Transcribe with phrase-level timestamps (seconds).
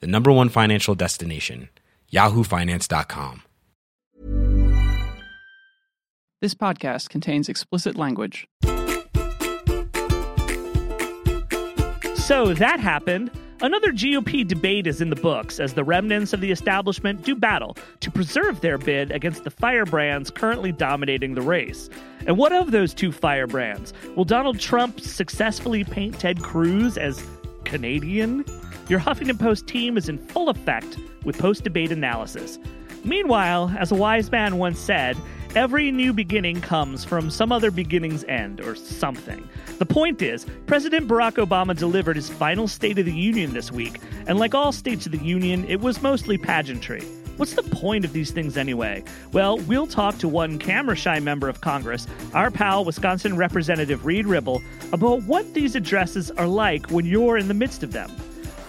[0.00, 1.68] the number one financial destination,
[2.12, 3.42] yahoofinance.com.
[6.40, 8.46] This podcast contains explicit language.
[12.16, 13.30] So that happened.
[13.60, 17.76] Another GOP debate is in the books as the remnants of the establishment do battle
[18.00, 21.88] to preserve their bid against the firebrands currently dominating the race.
[22.26, 23.92] And what of those two firebrands?
[24.16, 27.26] Will Donald Trump successfully paint Ted Cruz as
[27.64, 28.44] Canadian?
[28.86, 32.58] Your Huffington Post team is in full effect with post debate analysis.
[33.02, 35.16] Meanwhile, as a wise man once said,
[35.54, 39.48] every new beginning comes from some other beginning's end or something.
[39.78, 44.00] The point is, President Barack Obama delivered his final State of the Union this week,
[44.26, 47.02] and like all states of the Union, it was mostly pageantry.
[47.38, 49.02] What's the point of these things anyway?
[49.32, 54.26] Well, we'll talk to one camera shy member of Congress, our pal, Wisconsin Representative Reid
[54.26, 58.14] Ribble, about what these addresses are like when you're in the midst of them.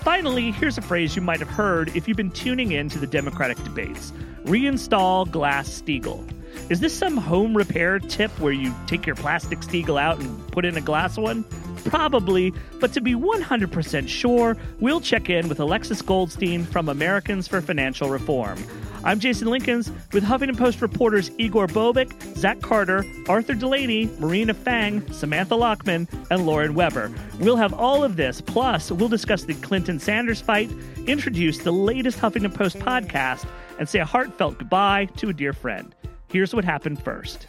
[0.06, 3.08] Finally, here's a phrase you might have heard if you've been tuning in to the
[3.08, 6.24] Democratic debates reinstall Glass Steagall.
[6.70, 10.64] Is this some home repair tip where you take your plastic Steagall out and put
[10.64, 11.44] in a glass one?
[11.86, 17.60] Probably, but to be 100% sure, we'll check in with Alexis Goldstein from Americans for
[17.60, 18.64] Financial Reform.
[19.06, 25.08] I'm Jason Linkins with Huffington Post reporters Igor Bobic, Zach Carter, Arthur Delaney, Marina Fang,
[25.14, 27.14] Samantha Lachman, and Lauren Weber.
[27.40, 30.72] We'll have all of this, plus, we'll discuss the Clinton Sanders fight,
[31.06, 33.46] introduce the latest Huffington Post podcast,
[33.78, 35.94] and say a heartfelt goodbye to a dear friend.
[36.30, 37.46] Here's what happened first.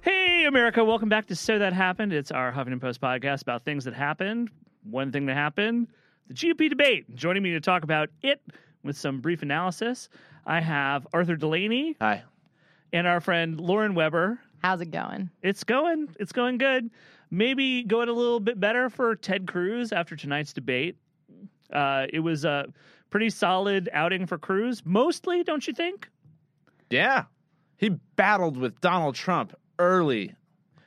[0.00, 2.12] Hey, America, welcome back to So That Happened.
[2.12, 4.50] It's our Huffington Post podcast about things that happened.
[4.82, 5.88] One thing that happened
[6.30, 7.12] the GOP debate.
[7.16, 8.40] Joining me to talk about it
[8.84, 10.08] with some brief analysis,
[10.46, 11.96] I have Arthur Delaney.
[12.00, 12.22] Hi.
[12.92, 14.38] And our friend Lauren Weber.
[14.62, 15.30] How's it going?
[15.42, 16.08] It's going.
[16.20, 16.90] It's going good.
[17.32, 20.96] Maybe going a little bit better for Ted Cruz after tonight's debate.
[21.72, 22.66] Uh, it was a
[23.10, 26.08] pretty solid outing for Cruz, mostly, don't you think?
[26.90, 27.24] Yeah.
[27.76, 30.34] He battled with Donald Trump early.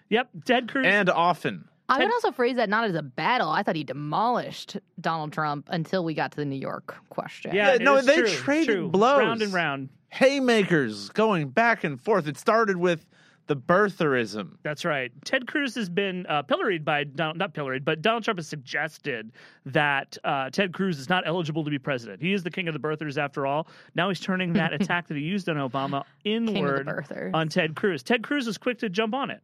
[0.10, 0.86] Yep, Ted Cruz.
[0.88, 1.68] And often.
[1.89, 3.49] I would also phrase that not as a battle.
[3.49, 7.53] I thought he demolished Donald Trump until we got to the New York question.
[7.53, 8.89] Yeah, no, they true, traded true.
[8.89, 9.19] blows.
[9.19, 9.89] round and round.
[10.09, 12.27] Haymakers going back and forth.
[12.27, 13.05] It started with
[13.47, 14.57] the birtherism.
[14.63, 15.11] That's right.
[15.25, 19.31] Ted Cruz has been uh, pilloried by Donald, not pilloried, but Donald Trump has suggested
[19.65, 22.21] that uh, Ted Cruz is not eligible to be president.
[22.21, 23.67] He is the king of the birthers after all.
[23.95, 26.88] Now he's turning that attack that he used on Obama inward
[27.33, 28.01] on Ted Cruz.
[28.01, 29.41] Ted Cruz was quick to jump on it.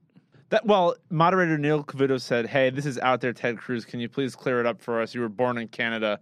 [0.50, 3.86] That well, moderator Neil Cavuto said, "Hey, this is out there, Ted Cruz.
[3.86, 5.14] Can you please clear it up for us?
[5.14, 6.20] You were born in Canada,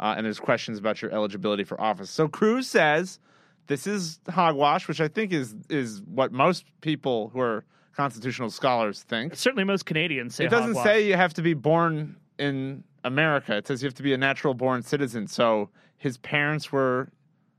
[0.00, 3.20] uh, and there's questions about your eligibility for office." So Cruz says,
[3.68, 7.64] "This is hogwash," which I think is is what most people who are
[7.96, 9.36] constitutional scholars think.
[9.36, 10.84] Certainly, most Canadians say it doesn't hogwash.
[10.84, 13.56] say you have to be born in America.
[13.56, 15.26] It says you have to be a natural born citizen.
[15.26, 17.10] So his parents were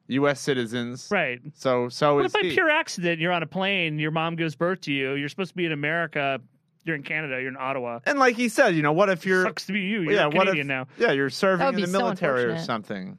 [0.10, 0.40] U.S.
[0.40, 1.40] citizens, right.
[1.56, 2.54] So so What is if by he.
[2.54, 5.56] pure accident you're on a plane, your mom gives birth to you, you're supposed to
[5.56, 6.40] be in America,
[6.84, 8.00] you're in Canada, you're in Ottawa.
[8.06, 10.02] and like he said, you know, what if you're Sucks to be you.
[10.02, 10.88] You're yeah, what Canadian if, now.
[10.98, 13.18] Yeah, you're serving in the be so military or something.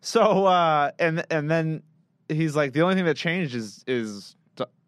[0.00, 1.82] So uh and and then
[2.28, 4.36] he's like the only thing that changed is is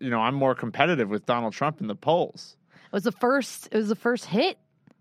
[0.01, 2.57] you know, I'm more competitive with Donald Trump in the polls.
[2.87, 3.69] It was the first.
[3.71, 4.59] It was the first hit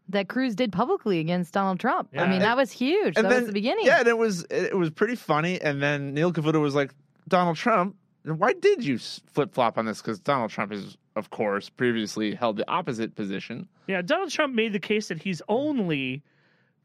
[0.10, 2.10] that Cruz did publicly against Donald Trump.
[2.14, 2.30] I Yeah.
[2.30, 3.16] mean, that was huge.
[3.16, 3.86] That then was the beginning.
[3.86, 6.94] Yeah, and it was it was pretty funny and then Neil Cavuto was like
[7.28, 10.02] Donald Trump, why did you flip flop on this?
[10.02, 13.68] Because Donald Trump is, of course, previously held the opposite position.
[13.88, 16.24] Yeah, Donald Trump made the case that he's only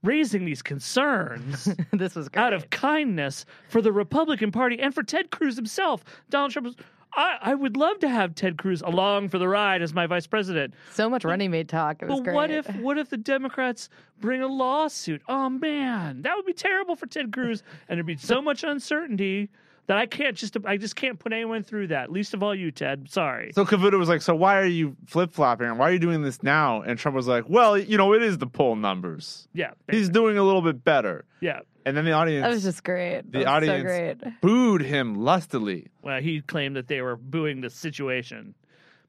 [0.03, 2.43] raising these concerns this was great.
[2.43, 6.05] out of kindness for the Republican Party and for Ted Cruz himself.
[6.31, 6.77] Donald Trump was.
[7.15, 10.27] I, I would love to have Ted Cruz along for the ride as my vice
[10.27, 10.75] president.
[10.93, 12.03] so much running mate talk.
[12.03, 12.35] It was But great.
[12.35, 13.89] what if what if the Democrats
[14.21, 15.23] bring a lawsuit?
[15.29, 19.51] Oh man, that would be terrible for Ted Cruz, and there'd be so much uncertainty
[19.89, 22.11] that I can't just I just can't put anyone through that.
[22.11, 23.11] Least of all you, Ted.
[23.11, 23.51] Sorry.
[23.53, 25.77] So Cavuto was like, "So why are you flip flopping?
[25.77, 28.39] Why are you doing this now?" And Trump was like, "Well, you know, it is
[28.39, 29.49] the poll numbers.
[29.53, 31.61] yeah, He's doing a little bit better." yeah.
[31.85, 33.31] And then the audience, That was just great.
[33.31, 34.41] the audience so great.
[34.41, 35.89] booed him lustily.
[36.03, 38.55] Well, he claimed that they were booing the situation,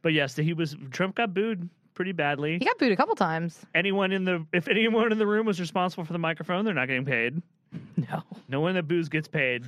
[0.02, 2.58] but yes, he was Trump got booed pretty badly.
[2.58, 3.60] He got booed a couple times.
[3.76, 6.88] Anyone in the if anyone in the room was responsible for the microphone, they're not
[6.88, 7.42] getting paid.
[7.98, 8.22] No.
[8.50, 9.64] No one that boos gets paid.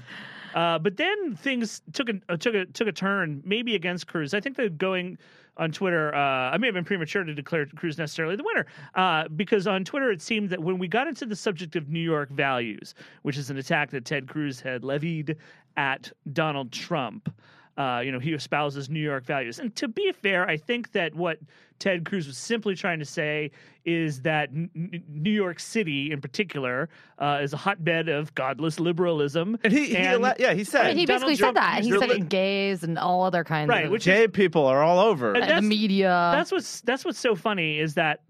[0.53, 4.33] Uh, but then things took a uh, took a took a turn, maybe against Cruz.
[4.35, 5.17] I think that going
[5.57, 8.65] on Twitter, uh, I may have been premature to declare Cruz necessarily the winner,
[8.95, 11.99] uh, because on Twitter it seemed that when we got into the subject of New
[11.99, 15.37] York values, which is an attack that Ted Cruz had levied
[15.77, 17.33] at Donald Trump.
[17.77, 19.59] Uh, you know, he espouses New York values.
[19.59, 21.39] And to be fair, I think that what
[21.77, 23.51] Ted Cruz was simply trying to say
[23.83, 26.87] is that N- N- New York City, in particular,
[27.19, 29.59] uh, is a hotbed of godless liberalism.
[29.65, 31.63] And he, he And- ele- yeah, he said I mean, he Donald basically Trump said
[31.63, 31.83] that.
[31.83, 34.81] He said to- it gays and all other kinds Right, of which gay people are
[34.81, 35.33] all over.
[35.33, 36.29] And and the media.
[36.33, 38.21] that's what's that's what's so funny is that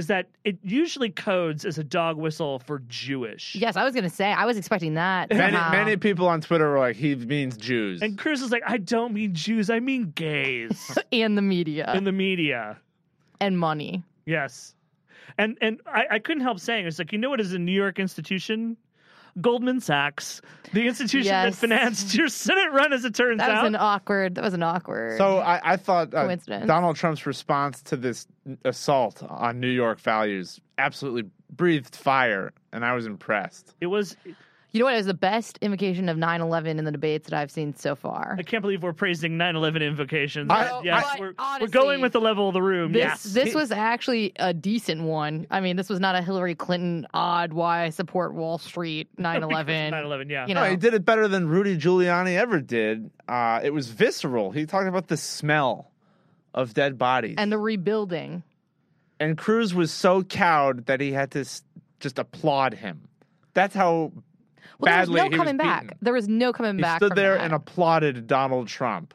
[0.00, 3.54] is that it usually codes as a dog whistle for Jewish.
[3.54, 4.32] yes, I was going to say.
[4.32, 5.28] I was expecting that.
[5.30, 5.70] Many, somehow.
[5.70, 8.00] many people on Twitter were like, he means Jews.
[8.00, 12.04] And Cruz is like, I don't mean Jews, I mean gays and the media in
[12.04, 12.78] the media.
[13.40, 14.02] and money.
[14.24, 14.74] Yes.
[15.38, 17.72] And and I, I couldn't help saying it's like, you know what is a New
[17.72, 18.76] York institution?
[19.40, 20.40] Goldman Sachs,
[20.72, 23.46] the institution that financed your Senate run, as it turns out.
[23.46, 23.62] That out.
[23.64, 24.34] was an awkward.
[24.36, 25.18] That was an awkward.
[25.18, 26.66] so I, I thought uh, Coincidence.
[26.66, 28.26] Donald Trump's response to this
[28.64, 33.74] assault on New York values absolutely breathed fire, and I was impressed.
[33.80, 34.16] it was.
[34.72, 34.94] You know what?
[34.94, 38.36] It was the best invocation of 9/11 in the debates that I've seen so far.
[38.38, 40.48] I can't believe we're praising 9/11 invocations.
[40.50, 42.92] I- yes, I- we're, we're going with the level of the room.
[42.92, 45.46] This yes, this was actually a decent one.
[45.50, 49.90] I mean, this was not a Hillary Clinton odd why I support Wall Street 9/11.
[49.92, 50.30] 9/11.
[50.30, 50.46] Yeah.
[50.46, 53.10] You know, No, he did it better than Rudy Giuliani ever did.
[53.28, 54.50] Uh, it was visceral.
[54.52, 55.90] He talked about the smell
[56.54, 57.36] of dead bodies.
[57.38, 58.42] and the rebuilding.
[59.20, 61.62] and Cruz was so cowed that he had to s-
[62.00, 63.08] just applaud him.
[63.52, 64.12] That's how
[64.78, 65.82] Well, there was badly no he coming was back.
[65.82, 65.98] beaten.
[66.02, 66.98] There was no coming He back.
[66.98, 67.44] stood from there that.
[67.44, 69.14] and applauded Donald Trump.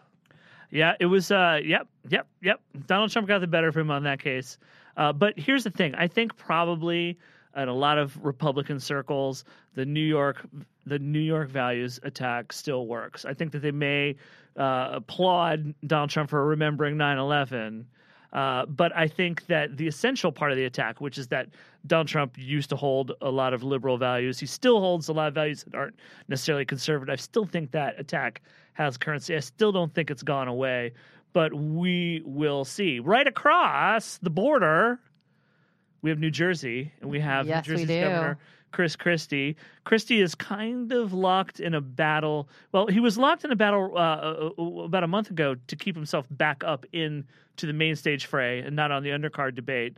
[0.71, 1.31] Yeah, it was.
[1.31, 2.59] Uh, yep, yep, yep.
[2.87, 4.57] Donald Trump got the better of him on that case.
[4.97, 7.17] Uh, but here's the thing: I think probably
[7.55, 10.45] in a lot of Republican circles, the New York,
[10.85, 13.23] the New York values attack still works.
[13.25, 14.15] I think that they may
[14.57, 17.85] uh, applaud Donald Trump for remembering 9/11.
[18.35, 21.47] Uh, but I think that the essential part of the attack, which is that
[21.87, 25.29] Donald Trump used to hold a lot of liberal values, he still holds a lot
[25.29, 25.95] of values that aren't
[26.27, 27.13] necessarily conservative.
[27.13, 28.41] I still think that attack
[28.73, 29.37] has currency.
[29.37, 30.91] I still don't think it's gone away,
[31.31, 32.99] but we will see.
[32.99, 34.99] Right across the border,
[36.01, 38.37] we have New Jersey, and we have Yes, New Jersey's governor
[38.75, 39.55] Chris Christie.
[39.85, 42.49] Christie is kind of locked in a battle.
[42.73, 45.95] Well, he was locked in a battle uh, uh, about a month ago to keep
[45.95, 47.23] himself back up in
[47.55, 49.97] to the main stage fray and not on the undercard debate.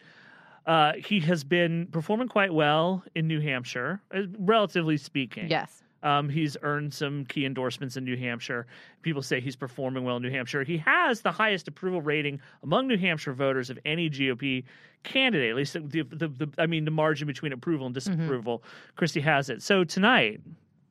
[0.68, 5.50] Uh, he has been performing quite well in New Hampshire, uh, relatively speaking.
[5.50, 5.82] yes.
[6.04, 8.68] Um, he's earned some key endorsements in New Hampshire.
[9.02, 10.64] People say he's performing well in New Hampshire.
[10.64, 14.64] He has the highest approval rating among New Hampshire voters of any GOP
[15.04, 15.50] candidate.
[15.50, 18.64] At least the, the, the I mean, the margin between approval and disapproval.
[18.96, 19.62] Christie has it.
[19.64, 20.42] So tonight,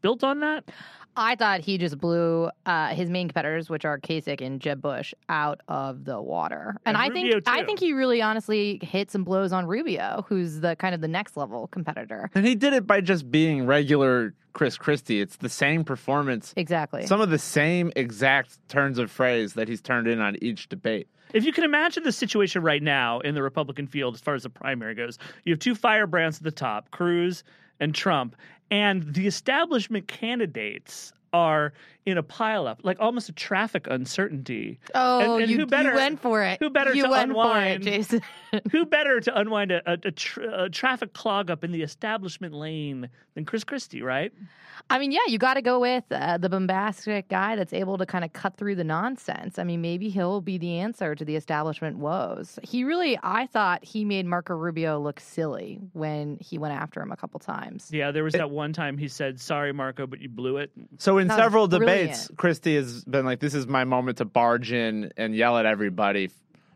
[0.01, 0.71] built on that,
[1.17, 5.15] I thought he just blew uh, his main competitors, which are Kasich and Jeb Bush,
[5.29, 6.77] out of the water.
[6.85, 10.25] And, And I Rubio, think I think he really honestly hit some blows on Rubio,
[10.29, 12.31] who's the kind of the next level competitor.
[12.35, 15.21] And he did it by just being regular Chris Christie.
[15.21, 17.07] It's the same performance, Exactly.
[17.07, 21.09] some of the same exact turns of phrase that he's turned in on each debate.
[21.35, 24.45] If you can imagine the situation right now in the Republican field as far as
[24.45, 27.43] the primary goes, you have two firebrands at the top, Cruz
[27.81, 28.37] and Trump,
[28.71, 31.73] and the establishment candidates are
[32.07, 34.79] in a pileup, like almost a traffic uncertainty.
[34.95, 36.59] oh, and- and you, who better- you went for it.
[36.61, 38.23] who better you to went unwind- for it, Jason.
[38.73, 42.55] Who better to unwind a, a, a, tr- a traffic clog up in the establishment
[42.55, 44.33] lane than Chris Christie, right?
[44.89, 48.07] I mean, yeah, you got to go with uh, the bombastic guy that's able to
[48.07, 49.59] kind of cut through the nonsense.
[49.59, 52.59] I mean, maybe he'll be the answer to the establishment woes.
[52.63, 57.13] He really, I thought he made Marco Rubio look silly when he went after him
[57.13, 57.91] a couple times.
[57.93, 61.19] Yeah, there was that one time he said, "Sorry, Marco, but you blew it." So
[61.19, 61.91] in That several brilliant.
[61.91, 61.96] debates,
[62.37, 66.25] Christie has been like, "This is my moment to barge in and yell at everybody
[66.27, 66.33] f-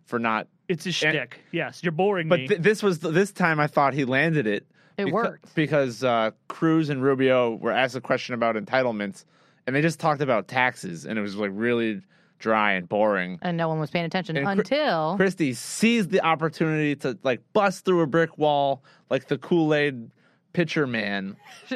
[0.07, 1.41] for not." It's a shtick.
[1.53, 2.49] Yes, you're boring But me.
[2.49, 4.67] th- this was this time I thought he landed it.
[4.97, 5.55] It Beca- worked.
[5.55, 9.25] because uh, Cruz and Rubio were asked a question about entitlements,
[9.67, 12.03] and they just talked about taxes, and it was like really
[12.39, 13.39] dry and boring.
[13.43, 15.17] And no one was paying attention And Chri- until.
[15.17, 20.11] Christie seized the opportunity to like bust through a brick wall like the Kool Aid
[20.53, 21.37] pitcher man.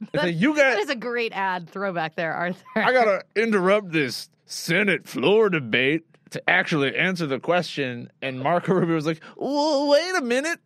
[0.14, 2.64] Like, you that got is a great ad throwback there, Arthur.
[2.76, 8.10] I gotta interrupt this Senate floor debate to actually answer the question.
[8.22, 10.58] And Marco Rubio was like, well, wait a minute.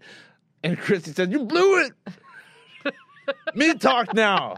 [0.62, 1.93] And Christie said, You blew it.
[3.55, 4.55] Me talk now.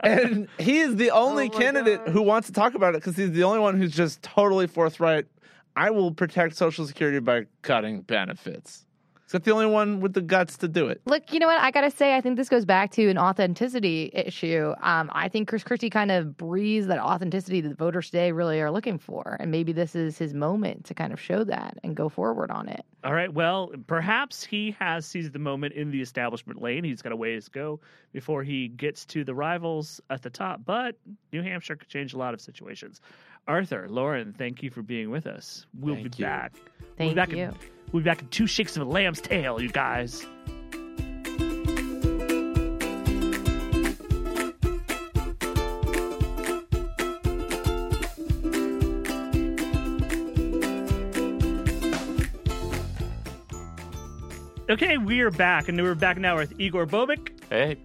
[0.00, 2.12] and he is the only Oh candidate God.
[2.12, 5.26] who wants to talk about it because he's the only one who's just totally forthright.
[5.76, 8.84] I will protect Social Security by cutting benefits.
[9.28, 11.02] Is that the only one with the guts to do it?
[11.04, 11.60] Look, you know what?
[11.60, 14.72] I got to say, I think this goes back to an authenticity issue.
[14.80, 18.58] Um, I think Chris Christie kind of breathes that authenticity that the voters today really
[18.62, 19.36] are looking for.
[19.38, 22.70] And maybe this is his moment to kind of show that and go forward on
[22.70, 22.86] it.
[23.04, 23.30] All right.
[23.30, 26.82] Well, perhaps he has seized the moment in the establishment lane.
[26.82, 27.80] He's got a ways to go
[28.14, 30.62] before he gets to the rivals at the top.
[30.64, 30.96] But
[31.34, 33.02] New Hampshire could change a lot of situations.
[33.46, 35.66] Arthur, Lauren, thank you for being with us.
[35.78, 36.24] We'll Thank be you.
[36.24, 36.52] back.
[36.54, 37.36] we'll Thank be back you.
[37.44, 37.54] In,
[37.92, 40.26] we'll be back in two shakes of a lamb's tail, you guys.
[54.70, 57.78] Okay, we are back, and we're back now with Igor Bobic Hey,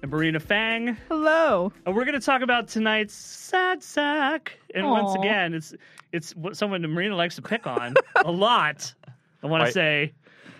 [0.00, 0.96] and Marina Fang.
[1.08, 1.70] Hello.
[1.84, 4.58] And we're going to talk about tonight's sad sack.
[4.74, 5.74] And once again, it's
[6.12, 8.94] it's what someone Marina likes to pick on a lot.
[9.42, 10.12] I want to say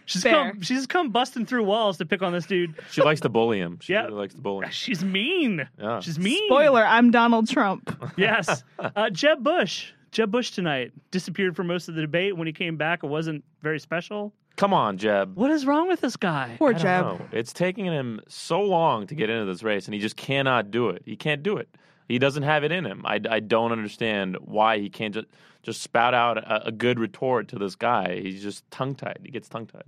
[0.06, 0.32] she's Fair.
[0.52, 2.74] come she's come busting through walls to pick on this dude.
[2.90, 3.78] she likes to bully him.
[3.82, 4.04] She Yeah.
[4.04, 4.72] really likes to bully him.
[4.72, 5.68] She's mean.
[5.78, 6.00] Yeah.
[6.00, 6.46] She's mean.
[6.48, 7.94] Spoiler, I'm Donald Trump.
[8.16, 8.64] Yes.
[8.78, 9.92] Uh, Jeb Bush.
[10.12, 12.36] Jeb Bush tonight disappeared for most of the debate.
[12.36, 14.32] When he came back, it wasn't very special.
[14.56, 15.36] Come on, Jeb.
[15.36, 16.56] What is wrong with this guy?
[16.58, 17.04] Poor I don't Jeb.
[17.04, 17.20] know.
[17.32, 20.88] It's taking him so long to get into this race, and he just cannot do
[20.90, 21.02] it.
[21.06, 21.68] He can't do it.
[22.08, 23.02] He doesn't have it in him.
[23.06, 25.28] I, I don't understand why he can't just
[25.62, 28.20] just spout out a, a good retort to this guy.
[28.20, 29.18] He's just tongue tied.
[29.24, 29.84] He gets tongue tied.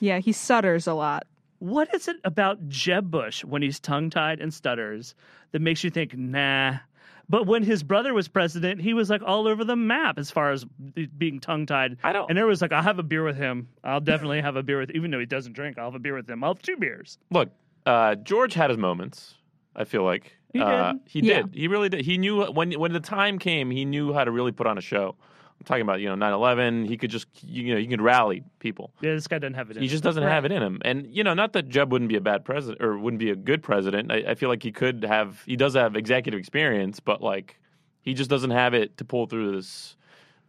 [0.00, 1.24] Yeah, he stutters a lot.
[1.60, 5.14] What is it about Jeb Bush when he's tongue tied and stutters
[5.52, 6.78] that makes you think, nah?
[7.26, 10.50] But when his brother was president, he was like all over the map as far
[10.50, 10.64] as
[11.16, 11.96] being tongue tied.
[12.04, 13.68] I don't- And there was like, I'll have a beer with him.
[13.82, 15.78] I'll definitely have a beer with, even though he doesn't drink.
[15.78, 16.44] I'll have a beer with him.
[16.44, 17.16] I'll have two beers.
[17.30, 17.48] Look,
[17.86, 19.36] uh, George had his moments.
[19.74, 21.00] I feel like He uh, did.
[21.06, 21.42] He Yeah.
[21.42, 21.54] did.
[21.54, 22.00] He really did.
[22.04, 23.70] He knew when when the time came.
[23.70, 25.14] He knew how to really put on a show.
[25.60, 26.86] I'm talking about you know 9/11.
[26.86, 28.90] He could just you know he could rally people.
[29.02, 29.76] Yeah, this guy doesn't have it.
[29.76, 29.90] In He him.
[29.90, 30.80] just doesn't have it in him.
[30.84, 33.36] And you know, not that Jeb wouldn't be a bad president or wouldn't be a
[33.36, 34.10] good president.
[34.10, 35.42] I, I feel like he could have.
[35.44, 37.58] He does have executive experience, but like
[38.02, 39.96] he just doesn't have it to pull through this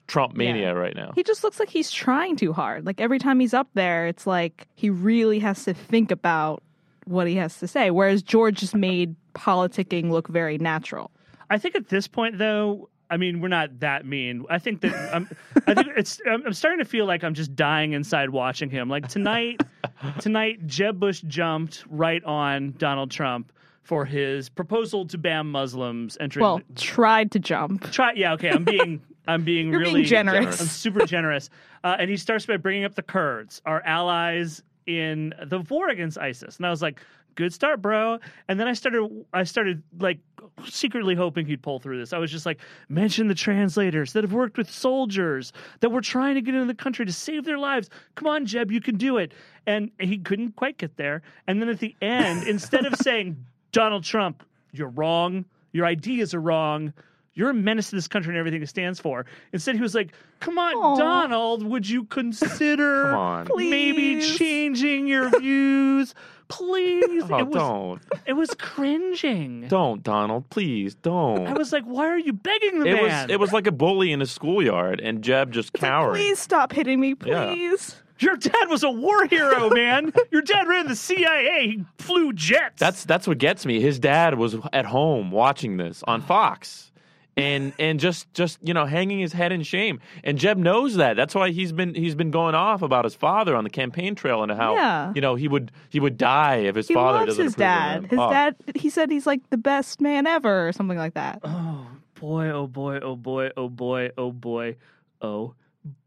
[0.07, 1.11] Trump mania right now.
[1.15, 2.85] He just looks like he's trying too hard.
[2.85, 6.61] Like every time he's up there, it's like he really has to think about
[7.05, 7.89] what he has to say.
[7.91, 11.11] Whereas George just made politicking look very natural.
[11.49, 14.45] I think at this point, though, I mean, we're not that mean.
[14.49, 15.29] I think that I'm,
[15.67, 16.19] I think it's.
[16.27, 18.89] I'm, I'm starting to feel like I'm just dying inside watching him.
[18.89, 19.61] Like tonight,
[20.19, 23.51] tonight, Jeb Bush jumped right on Donald Trump
[23.83, 26.43] for his proposal to ban Muslims entering.
[26.43, 27.91] Well, tried to jump.
[27.91, 28.13] try.
[28.13, 28.49] Yeah, okay.
[28.49, 29.01] I'm being.
[29.27, 30.61] I'm being You're really being generous.
[30.61, 31.49] I'm super generous.
[31.83, 36.19] Uh, and he starts by bringing up the Kurds, our allies in the war against
[36.19, 36.57] ISIS.
[36.57, 37.01] And I was like,
[37.35, 39.25] "Good start, bro." And then I started.
[39.33, 40.19] I started like
[40.63, 42.13] secretly hoping he'd pull through this.
[42.13, 46.35] I was just like, mention the translators that have worked with soldiers that were trying
[46.35, 47.89] to get into the country to save their lives.
[48.15, 49.33] Come on, Jeb, you can do it.
[49.67, 51.21] And he couldn't quite get there.
[51.47, 56.41] And then at the end, instead of saying, Donald Trump, you're wrong, your ideas are
[56.41, 56.93] wrong,
[57.35, 59.25] you're a menace to this country and everything it stands for.
[59.53, 60.95] Instead, he was like, Come on, Aw.
[60.97, 63.47] Donald, would you consider on.
[63.55, 66.15] maybe changing your views?
[66.47, 67.23] Please.
[67.29, 69.67] Oh, it was don't, it was cringing.
[69.67, 71.47] don't, Donald, please, don't.
[71.47, 73.03] I was like, why are you begging the it man?
[73.27, 76.13] was it was like a bully in a schoolyard, and Jeb just cowered.
[76.13, 77.47] Please stop hitting me, Yeah.
[77.47, 77.95] please.
[78.19, 80.13] Your dad was a war hero, man.
[80.31, 81.67] Your dad ran the CIA.
[81.77, 82.79] He flew jets.
[82.79, 83.81] That's that's what gets me.
[83.81, 86.91] His dad was at home watching this on Fox.
[87.37, 91.17] And and just just you know hanging his head in shame, and Jeb knows that.
[91.17, 94.41] That's why he's been he's been going off about his father on the campaign trail
[94.41, 95.11] and how Yeah.
[95.13, 97.67] you know he would he would die if his He father loves doesn't his approve
[97.67, 97.95] of dad.
[98.03, 98.09] him.
[98.09, 101.41] His Oh, dad, he said he's like the best man ever or something like that.
[101.43, 104.77] oh boy, oh boy, oh boy, oh boy, oh boy,
[105.21, 105.53] oh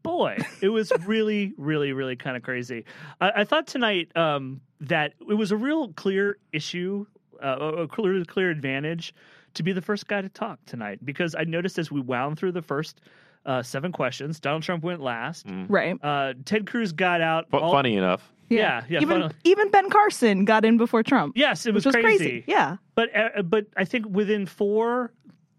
[0.01, 0.37] boy.
[0.61, 2.85] It was really, really, really kind of crazy.
[3.21, 7.05] I, I thought tonight um, that it was a real clear issue,
[7.39, 9.13] uh, a a clear, clear advantage
[9.55, 12.51] to be the first guy to talk tonight because I noticed as we wound through
[12.53, 13.01] the first
[13.45, 15.45] uh, seven questions, Donald Trump went last.
[15.67, 15.97] Right.
[16.03, 17.49] Uh, Ted Cruz got out.
[17.49, 18.31] fu- all- funny enough.
[18.49, 18.99] Yeah, yeah.
[19.01, 21.33] even fun- even Ben Carson got in before Trump.
[21.37, 22.43] yes, it was, which was crazy.
[22.47, 22.77] Yeah.
[22.95, 25.13] But uh, but I think within four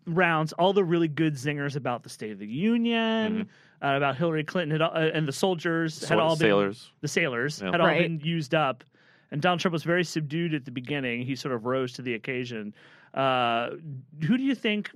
[0.07, 3.49] rounds, all the really good zingers about the State of the Union,
[3.83, 6.91] uh, about Hillary Clinton had, uh, and the soldiers had Sail- all been sailors.
[7.01, 7.71] the sailors Yeah.
[7.71, 8.03] had all Right.
[8.03, 8.83] been used up,
[9.31, 11.23] and Donald Trump was very subdued at the beginning.
[11.25, 12.75] He sort of rose to the occasion.
[13.15, 13.71] Uh,
[14.27, 14.91] who do you think?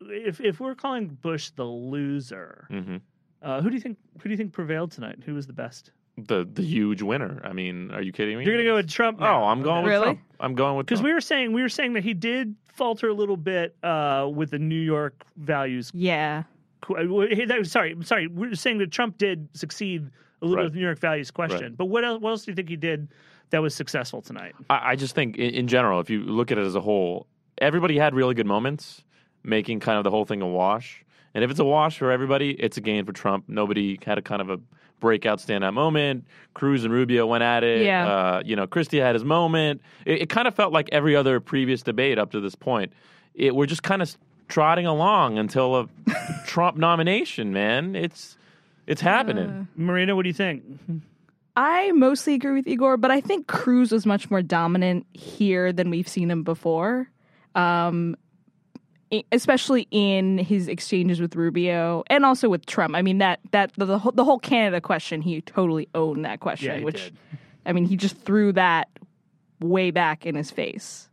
[0.00, 2.96] If if we're calling Bush the loser, hmm
[3.40, 5.18] uh, who do you think who do you think prevailed tonight?
[5.24, 5.92] Who was the best?
[6.18, 7.40] The the huge winner.
[7.44, 8.44] I mean, are you kidding me?
[8.44, 9.18] You're gonna go with Trump.
[9.20, 10.04] Oh, I'm going with Really?
[10.04, 10.20] Trump.
[10.40, 13.14] I'm going with because we were saying we were saying that he did falter a
[13.14, 16.42] little bit uh, with the New York values Yeah.
[16.80, 18.26] qu- uh, hey, sorry, sorry.
[18.26, 20.64] We're saying that Trump did succeed a little Right.
[20.64, 21.76] with the New York values question, Right.
[21.76, 22.20] but what else?
[22.20, 23.08] What else do you think he did
[23.50, 24.54] that was successful tonight?
[24.68, 27.26] I, I just think, in, in general, if you look at it as a whole,
[27.62, 29.02] everybody had really good moments,
[29.42, 31.04] making kind of the whole thing a wash.
[31.34, 33.44] And if it's a wash for everybody, it's a gain for Trump.
[33.48, 34.60] Nobody had a kind of a
[35.00, 36.26] breakout standout moment.
[36.54, 37.84] Cruz and Rubio went at it.
[37.86, 38.06] Yeah.
[38.06, 39.80] Uh, you know, Christie had his moment.
[40.04, 42.92] It, it kind of felt like every other previous debate up to this point.
[43.34, 44.14] It, we're just kind of
[44.48, 45.88] trotting along until a
[46.46, 47.52] Trump nomination.
[47.52, 48.36] Man, it's
[48.86, 49.68] it's happening.
[49.76, 50.64] Marina, what do you think?
[51.56, 55.90] I mostly agree with Igor, but I think Cruz was much more dominant here than
[55.90, 57.08] we've seen him before.
[57.54, 58.16] Um,
[59.30, 62.94] especially in his exchanges with Rubio and also with Trump.
[62.94, 66.40] I mean that that the, the, whole, the whole Canada question, he totally owned that
[66.40, 67.16] question, Yeah, which did.
[67.66, 68.88] I mean, he just threw that
[69.60, 71.08] way back in his face.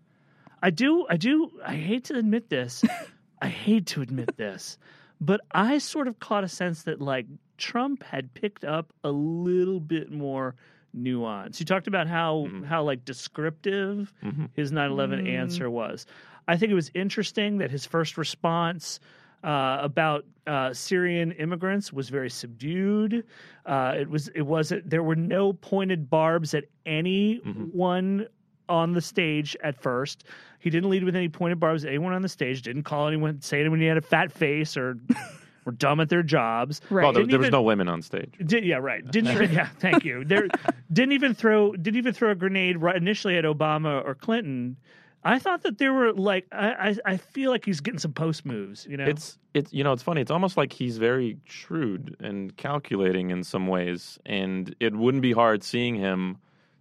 [0.61, 2.83] I do, I do, I hate to admit this.
[3.41, 4.77] I hate to admit this,
[5.21, 7.25] but I sort of caught a sense that like
[7.57, 10.55] Trump had picked up a little bit more
[10.93, 11.59] nuance.
[11.59, 12.63] You talked about how mm-hmm.
[12.63, 14.45] how like descriptive mm-hmm.
[14.53, 15.27] his 9/11 mm-hmm.
[15.27, 16.05] answer was.
[16.49, 18.99] I think it was interesting that his first response
[19.43, 23.23] uh, about uh, Syrian immigrants was very subdued.
[23.67, 28.27] Uh, it was it wasn't there were no pointed barbs at anyone
[28.67, 30.23] on the stage at first.
[30.57, 32.63] He didn't lead with any pointed barbs at anyone on the stage.
[32.63, 34.97] Didn't call anyone say anyone he had a fat face or
[35.65, 36.81] were dumb at their jobs.
[36.89, 37.03] Right.
[37.03, 38.33] Well, there, Didn't there was no women on stage.
[38.43, 39.05] did, yeah, right.
[39.09, 39.51] Didn't even.
[39.51, 40.25] Yeah, thank you.
[40.25, 40.47] There
[40.91, 41.73] didn't even throw.
[41.73, 44.77] Didn't even throw a grenade right initially at Obama or Clinton.
[45.23, 46.45] I thought that there were like.
[46.51, 48.87] I I, I feel like he's getting some post moves.
[48.89, 50.21] You know, It's it's you know it's funny.
[50.21, 55.33] It's almost like he's very shrewd and calculating in some ways, and it wouldn't be
[55.33, 56.37] hard seeing him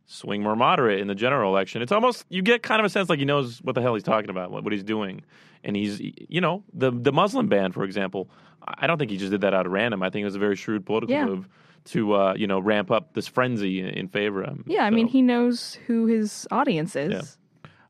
[0.07, 1.83] swing more moderate in the general election.
[1.83, 4.03] It's almost you get kind of a sense like he knows what the hell he's
[4.05, 5.23] talking about, what, what he's doing,
[5.65, 8.31] and he's you know the the Muslim ban, for example.
[8.67, 10.03] I don't think he just did that out of random.
[10.03, 11.25] I think it was a very shrewd political Yeah.
[11.27, 11.49] move
[11.87, 14.65] to uh, you know ramp up this frenzy in, in favor of him.
[14.67, 17.13] Yeah, I mean, he knows who his audience is.
[17.13, 17.23] Yeah.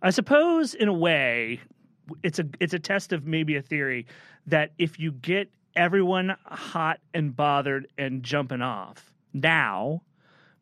[0.03, 1.61] I suppose in a way,
[2.23, 4.07] it's a it's a test of maybe a theory
[4.47, 10.03] that if you get everyone hot and bothered and jumping off now,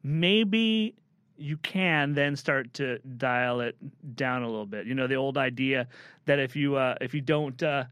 [0.03, 0.95] maybe
[1.37, 3.77] you can then start to dial it
[4.17, 4.87] down a little bit.
[4.87, 5.87] You know, the old idea
[6.25, 7.85] that if you uh, if you don't uh,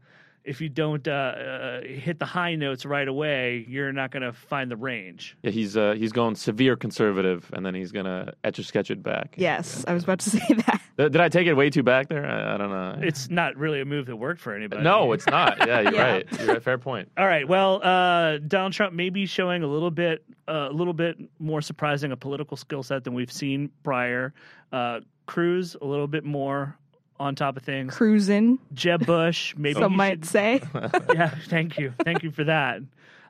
[0.45, 4.31] if you don't uh, uh, hit the high notes right away, you're not going to
[4.31, 5.35] find the range.
[5.43, 9.01] yeah, he's uh, he's going severe conservative, and then he's gonna etch a sketch it
[9.03, 9.35] back.
[9.37, 10.81] Yes, I was about to say that.
[10.97, 12.25] Did did I take it way too back there?
[12.25, 12.99] I, I don't know.
[13.01, 14.83] It's not really a move that worked for anybody.
[14.83, 15.57] No, it's not.
[15.67, 16.11] Yeah, you're Yeah.
[16.11, 16.39] right.
[16.39, 16.63] You're right.
[16.63, 17.11] Fair point.
[17.17, 17.47] All right.
[17.47, 21.61] Well, uh, Donald Trump may be showing a little bit, uh, a little bit more
[21.61, 24.33] surprising a political skill set than we've seen prior.
[24.71, 26.77] Uh, Cruz a little bit more
[27.19, 27.93] on top of things.
[27.95, 30.61] Cruising, Jeb Bush, maybe some might should- say.
[31.13, 31.29] Yeah.
[31.47, 31.93] Thank you.
[32.03, 32.81] Thank you for that.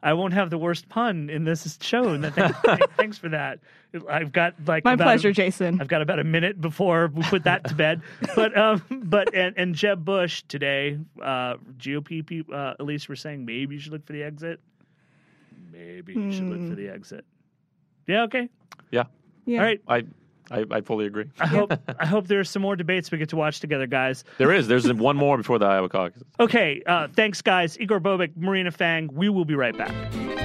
[0.03, 2.09] I won't have the worst pun in this show.
[2.09, 2.59] and Thanks,
[2.97, 3.59] thanks for that.
[4.07, 5.81] I've got like My about- pleasure, Jason.
[5.81, 8.01] I've got about a minute before we put that to bed.
[8.35, 13.15] But um, but and, and Jeb Bush today, uh, GOP people, uh, at least were
[13.15, 14.59] saying maybe you should look for the exit.
[15.71, 17.25] Maybe you should look for the exit.
[18.07, 18.23] Yeah.
[18.23, 18.49] Okay.
[18.91, 19.05] Yeah,
[19.45, 19.59] Yeah.
[19.59, 19.81] All right.
[19.87, 20.03] I,
[20.51, 21.25] I, I fully agree.
[21.39, 24.23] I hope I hope there's some more debates we get to watch together, guys.
[24.37, 24.67] There is.
[24.67, 26.23] There's one more before the Iowa caucus.
[26.39, 26.81] Okay.
[26.85, 27.79] Uh, thanks, guys.
[27.79, 29.09] Igor Bobic, Marina Fang.
[29.13, 30.44] We will be right back.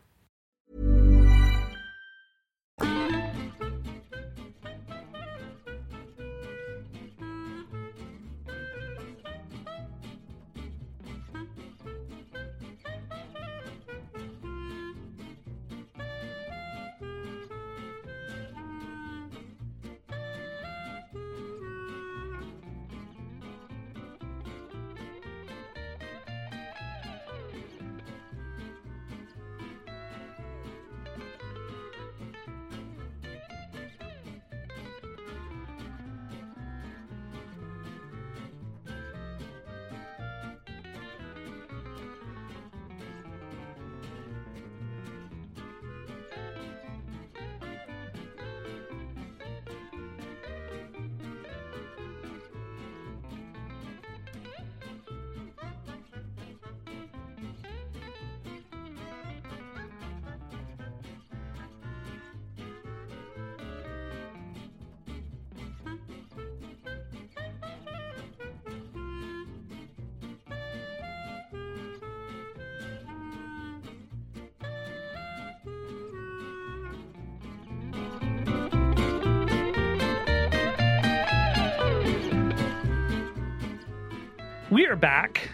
[84.71, 85.49] We are back,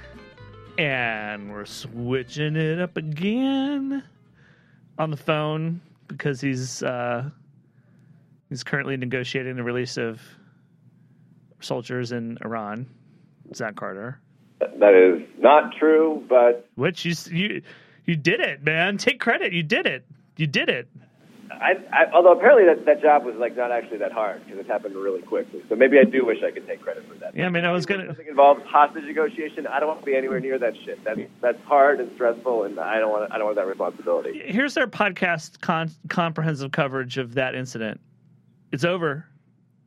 [0.77, 4.03] and we're switching it up again
[4.99, 7.27] on the phone because he's uh,
[8.47, 10.21] he's currently negotiating the release of
[11.61, 12.85] soldiers in Iran.
[13.55, 14.19] Zach Carter,
[14.59, 17.63] That is not true, but which you you
[18.05, 18.97] you did it, man.
[18.97, 19.51] Take credit.
[19.51, 20.05] You did it.
[20.35, 20.87] You did it.
[21.51, 24.67] I, I, although apparently that, that job was like not actually that hard because it
[24.67, 25.63] happened really quickly.
[25.69, 27.35] So maybe I do wish I could take credit for that.
[27.35, 28.07] Yeah, I mean, I was gonna.
[28.07, 29.65] Something involves hostage negotiation.
[29.67, 31.03] I don't want to be anywhere near that shit.
[31.03, 34.41] That's that's hard and stressful, and I don't want I don't want that responsibility.
[34.45, 37.99] Here's our podcast con- comprehensive coverage of that incident.
[38.71, 39.25] It's over.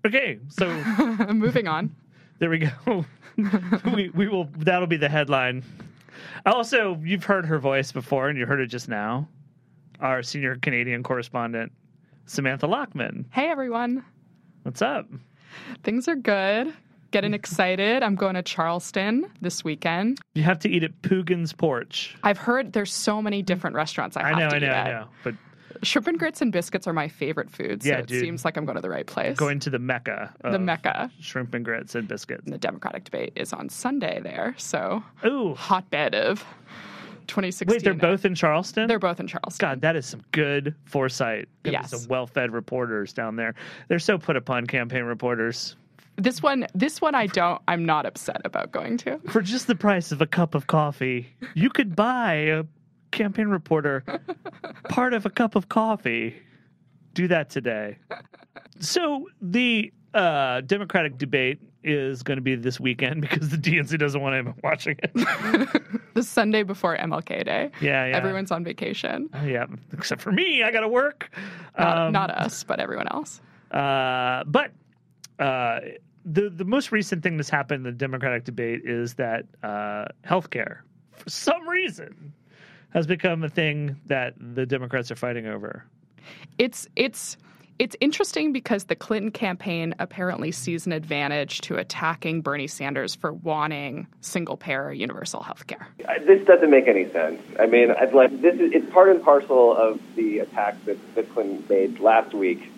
[0.06, 0.66] Okay, so
[1.32, 1.94] Moving on.
[2.38, 3.04] There we go.
[3.94, 5.62] we we will that'll be the headline.
[6.46, 9.28] Also, you've heard her voice before and you heard it just now.
[10.00, 11.72] Our senior Canadian correspondent,
[12.26, 13.26] Samantha Lachman.
[13.32, 14.04] Hey, everyone.
[14.62, 15.06] What's up?
[15.82, 16.72] Things are good.
[17.10, 18.02] Getting excited.
[18.02, 20.18] I'm going to Charleston this weekend.
[20.34, 22.16] You have to eat at Poogan's Porch.
[22.22, 24.72] I've heard there's so many different restaurants I I have know, to I eat know,
[24.72, 25.08] I know.
[25.24, 25.34] But
[25.82, 27.86] Shrimp and grits and biscuits are my favorite foods.
[27.86, 28.20] Yeah, so it dude.
[28.20, 29.36] seems like I'm going to the right place.
[29.38, 30.34] going to the mecca.
[30.42, 31.10] the Mecca.
[31.20, 32.44] Shrimp and grits and biscuits.
[32.44, 34.54] And the Democratic debate is on Sunday there.
[34.58, 35.54] So, Ooh.
[35.54, 36.44] hotbed of
[37.30, 37.74] 2016.
[37.74, 38.86] Wait, they're both in Charleston?
[38.86, 39.58] They're both in Charleston.
[39.58, 41.48] God, that is some good foresight.
[41.64, 41.90] Us Yes.
[41.90, 43.54] Some well-fed reporters down there.
[43.88, 45.76] They're so put upon campaign reporters.
[46.16, 47.62] This one, this one, I don't.
[47.68, 49.18] I'm not upset about going to.
[49.28, 52.64] For just the price of a cup of coffee, you could buy a
[53.10, 54.04] campaign reporter
[54.88, 56.36] part of a cup of coffee.
[57.14, 57.98] Do that today.
[58.80, 64.20] So the uh, Democratic debate is going to be this weekend because the DNC doesn't
[64.20, 65.12] want him watching it.
[66.12, 67.70] The Sunday before MLK Day.
[67.80, 68.16] Yeah, yeah.
[68.16, 69.30] Everyone's on vacation.
[69.44, 71.30] yeah, except for me, I got to work.
[71.78, 73.40] Not, Um, not us, but everyone else.
[73.70, 74.72] Uh, but
[75.38, 75.78] uh,
[76.24, 80.78] the the most recent thing that's happened in the Democratic debate is that uh, healthcare,
[81.12, 82.32] for some reason,
[82.92, 85.84] has become a thing that the Democrats are fighting over.
[86.58, 87.36] It's it's
[87.80, 93.32] it's interesting because the Clinton campaign apparently sees an advantage to attacking Bernie Sanders for
[93.32, 95.88] wanting single payer universal health care.
[96.26, 97.40] This doesn't make any sense.
[97.58, 101.32] I mean, I'd like this is it's part and parcel of the attack that, that
[101.32, 102.70] Clinton made last week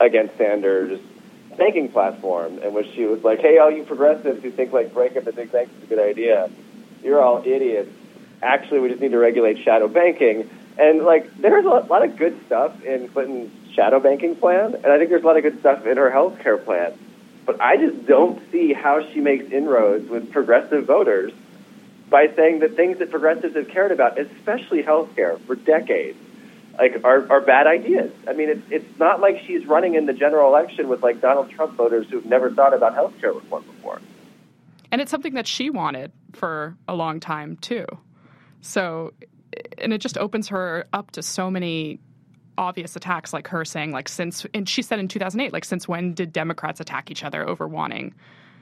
[0.00, 0.98] against Sanders'
[1.58, 5.24] banking platform, in which she was like, "Hey, all you progressives who think like breaking
[5.24, 6.48] the big banks is a good idea,
[7.02, 7.90] you're all idiots.
[8.40, 12.40] Actually, we just need to regulate shadow banking." And like, there's a lot of good
[12.46, 15.86] stuff in Clinton's shadow banking plan, and I think there's a lot of good stuff
[15.86, 16.98] in her health care plan.
[17.46, 21.32] But I just don't see how she makes inroads with progressive voters
[22.10, 26.18] by saying that things that progressives have cared about, especially health care, for decades,
[26.76, 28.12] like are, are bad ideas.
[28.26, 31.50] I mean, it's, it's not like she's running in the general election with like Donald
[31.50, 34.00] Trump voters who've never thought about health care reform before.
[34.90, 37.86] And it's something that she wanted for a long time too.
[38.60, 39.12] So
[39.78, 42.00] and it just opens her up to so many
[42.58, 46.12] obvious attacks like her saying like since and she said in 2008 like since when
[46.12, 48.12] did democrats attack each other over wanting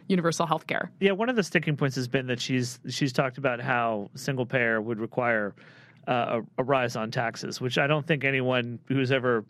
[0.08, 0.90] universal health care.
[1.00, 4.46] Yeah, one of the sticking points has been that she's she's talked about how single
[4.46, 5.54] payer would require
[6.08, 9.44] uh, a, a rise on taxes, which I don't think anyone who's ever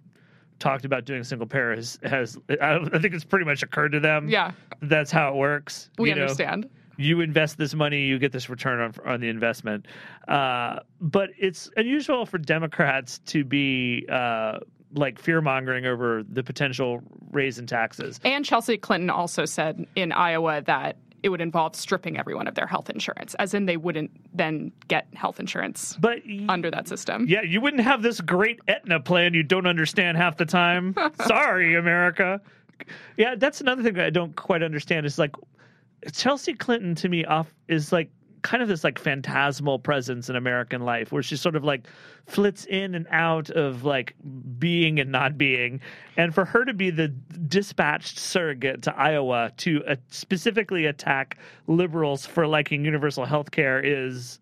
[0.59, 2.39] talked about doing single payer has has.
[2.49, 4.29] I, I think it's pretty much occurred to them.
[4.29, 4.53] Yeah.
[4.83, 5.91] that's how it works.
[5.99, 6.27] We you know?
[6.97, 9.87] You invest this money, you get this return on on the investment.
[10.29, 14.59] Uh, but it's unusual for Democrats to be uh,
[14.95, 17.01] like fear mongering over the potential
[17.33, 18.21] raise in taxes.
[18.25, 22.67] And Chelsea Clinton also said in Iowa that it would involve stripping everyone of their
[22.69, 27.27] health insurance, as in they wouldn't then get health insurance But under that system.
[27.29, 30.95] yeah, you wouldn't have this great Aetna plan you don't understand half the time.
[31.27, 32.41] Sorry, America.
[33.17, 35.05] Yeah, that's another thing I don't quite understand.
[35.07, 35.35] Is like
[36.13, 38.11] Chelsea Clinton to me off is like
[38.47, 41.89] kind of this like phantasmal presence in American life where she sort of like
[42.27, 44.15] flits in and out of like
[44.59, 45.81] being and not being.
[46.17, 52.25] And for her to be the dispatched surrogate to Iowa to uh, specifically attack liberals
[52.25, 54.39] for liking universal health care is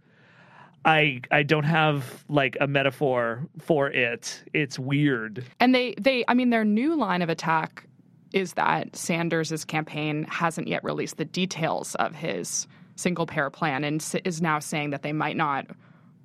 [0.85, 4.43] I I don't have like a metaphor for it.
[4.53, 5.47] It's weird.
[5.61, 7.87] And they, they, I mean, their new line of attack
[8.35, 12.67] is that Sanders' campaign hasn't yet released the details of his
[12.97, 15.67] single payer plan and is now saying that they might not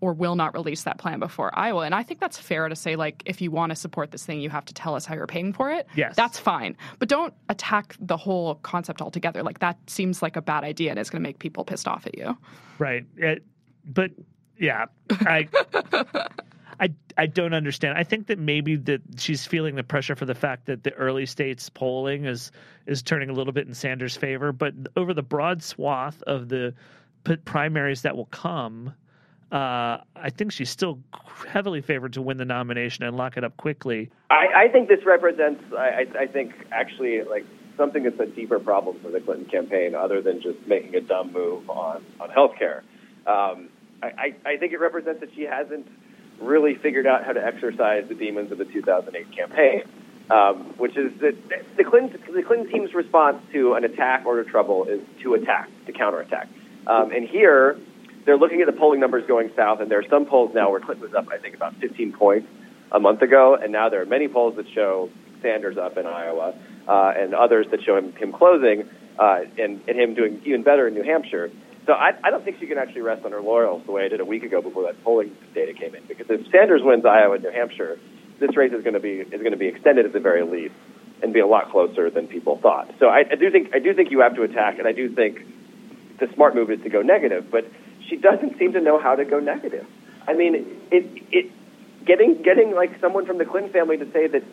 [0.01, 1.81] or will not release that plan before Iowa.
[1.81, 4.39] And I think that's fair to say, like, if you want to support this thing,
[4.39, 5.87] you have to tell us how you're paying for it.
[5.95, 6.15] Yes.
[6.15, 6.77] That's fine.
[6.99, 9.43] But don't attack the whole concept altogether.
[9.43, 12.07] Like, that seems like a bad idea and it's going to make people pissed off
[12.07, 12.37] at you.
[12.79, 13.05] Right.
[13.17, 13.43] It,
[13.85, 14.11] but
[14.57, 15.49] yeah, I
[16.79, 17.97] I I don't understand.
[17.97, 21.25] I think that maybe that she's feeling the pressure for the fact that the early
[21.25, 22.51] states polling is
[22.85, 26.73] is turning a little bit in Sanders' favor, but over the broad swath of the
[27.45, 28.93] primaries that will come,
[29.51, 30.99] uh, I think she's still
[31.47, 34.09] heavily favored to win the nomination and lock it up quickly.
[34.29, 38.99] I, I think this represents, I, I think, actually, like something that's a deeper problem
[39.01, 42.79] for the Clinton campaign, other than just making a dumb move on on healthcare.
[43.27, 43.69] Um,
[44.01, 44.07] I,
[44.45, 45.87] I, I think it represents that she hasn't
[46.41, 49.83] really figured out how to exorcise the demons of the 2008 campaign,
[50.29, 51.35] um, which is that
[51.77, 55.69] the Clinton the Clinton team's response to an attack or to trouble is to attack,
[55.85, 56.47] to counterattack.
[56.87, 57.77] Um, and here,
[58.25, 60.79] they're looking at the polling numbers going south, and there are some polls now where
[60.79, 62.47] Clinton was up, I think, about 15 points
[62.91, 65.09] a month ago, and now there are many polls that show
[65.41, 66.53] Sanders up in Iowa,
[66.87, 70.87] uh, and others that show him, him closing, uh, and, and him doing even better
[70.87, 71.49] in New Hampshire.
[71.89, 74.09] So I, I don't think she can actually rest on her laurels the way I
[74.09, 76.03] did a week ago before that polling data came in.
[76.05, 77.97] Because if Sanders wins Iowa and New Hampshire,
[78.37, 80.75] this race is going to be is going to be extended at the very least,
[81.23, 82.93] and be a lot closer than people thought.
[82.99, 85.09] So I, I do think I do think you have to attack, and I do
[85.09, 85.41] think
[86.19, 87.49] the smart move is to go negative.
[87.49, 87.65] But
[88.07, 89.87] she doesn't seem to know how to go negative.
[90.27, 90.53] I mean,
[90.91, 91.51] it it
[92.05, 94.43] getting getting like someone from the Clinton family to say that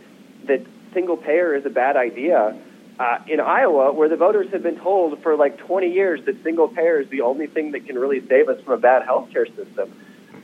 [0.46, 0.62] that
[0.94, 2.58] single payer is a bad idea
[2.98, 6.68] uh, in Iowa, where the voters have been told for like 20 years that single
[6.68, 9.92] payer is the only thing that can really save us from a bad healthcare system.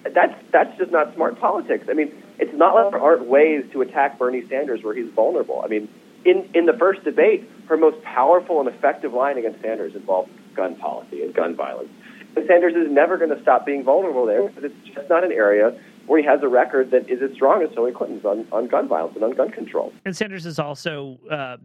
[0.02, 1.86] That's that's just not smart politics.
[1.88, 5.62] I mean, it's not like there aren't ways to attack Bernie Sanders where he's vulnerable.
[5.64, 5.88] I mean,
[6.24, 10.74] in in the first debate, her most powerful and effective line against Sanders involved gun
[10.76, 11.90] policy and gun violence.
[12.34, 15.32] And Sanders is never going to stop being vulnerable there because it's just not an
[15.32, 18.68] area where he has a record that is as strong as Hillary Clinton's on, on
[18.68, 19.92] gun violence and on gun control.
[20.04, 21.56] And Sanders is also, uh,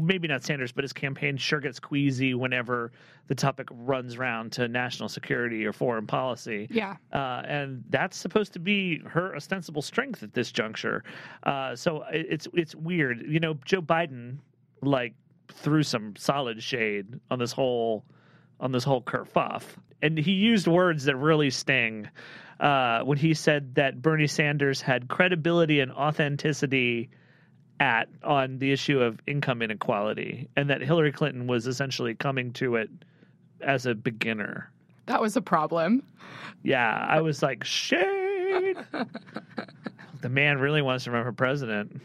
[0.00, 2.92] maybe not Sanders, but his campaign sure gets queasy whenever
[3.28, 6.68] the topic runs round to national security or foreign policy.
[6.70, 6.96] Yeah.
[7.12, 11.04] Uh, and that's supposed to be her ostensible strength at this juncture.
[11.42, 13.24] Uh, so it's it's weird.
[13.26, 14.38] You know, Joe Biden
[14.82, 15.14] like
[15.52, 18.04] threw some solid shade on this whole
[18.60, 19.62] on this whole kerfuff,
[20.02, 22.08] and he used words that really sting.
[22.62, 27.10] Uh, when he said that Bernie Sanders had credibility and authenticity
[27.80, 32.76] at on the issue of income inequality, and that Hillary Clinton was essentially coming to
[32.76, 32.88] it
[33.60, 34.70] as a beginner.
[35.06, 36.04] That was a problem.
[36.62, 38.76] Yeah, I was like, shade.
[40.20, 42.00] the man really wants to run for president.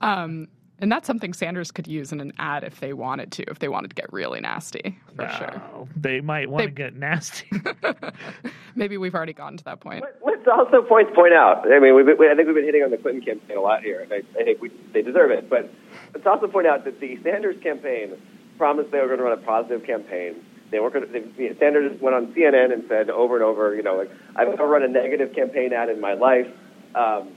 [0.00, 0.48] Um,
[0.82, 3.68] and that's something Sanders could use in an ad if they wanted to, if they
[3.68, 5.62] wanted to get really nasty, for sure.
[5.96, 7.48] They might want to get nasty.
[8.74, 10.04] Maybe we've already gotten to that point.
[10.24, 11.70] Let's also point point out.
[11.72, 13.82] I mean, we've, we, I think we've been hitting on the Clinton campaign a lot
[13.82, 15.48] here, and I, I think we, they deserve it.
[15.48, 15.70] But
[16.14, 18.20] let's also point out that the Sanders campaign
[18.58, 20.44] promised they were going to run a positive campaign.
[20.72, 21.12] They weren't going to.
[21.12, 24.10] They, you know, Sanders went on CNN and said over and over, you know, like
[24.34, 26.48] I've never run a negative campaign ad in my life.
[26.96, 27.30] Um,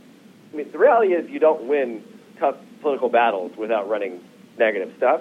[0.52, 2.04] I mean, the reality is you don't win
[2.40, 4.24] tough political battles without running
[4.60, 5.20] negative stuff.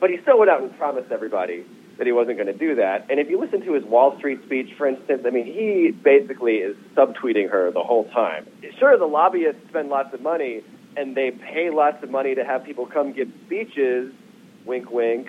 [0.00, 1.62] But he still went out and promised everybody
[1.98, 3.04] that he wasn't going to do that.
[3.10, 6.54] And if you listen to his Wall Street speech, for instance, I mean, he basically
[6.54, 8.46] is subtweeting her the whole time.
[8.78, 10.62] Sure, the lobbyists spend lots of money
[10.96, 14.10] and they pay lots of money to have people come give speeches.
[14.64, 15.28] Wink, wink.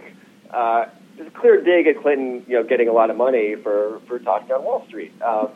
[0.51, 0.85] Uh,
[1.17, 4.53] the clear dig at Clinton, you know, getting a lot of money for for talking
[4.53, 5.11] on Wall Street.
[5.21, 5.49] Um,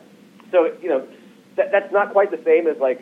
[0.52, 1.08] so you know,
[1.56, 3.00] that, that's not quite the same as like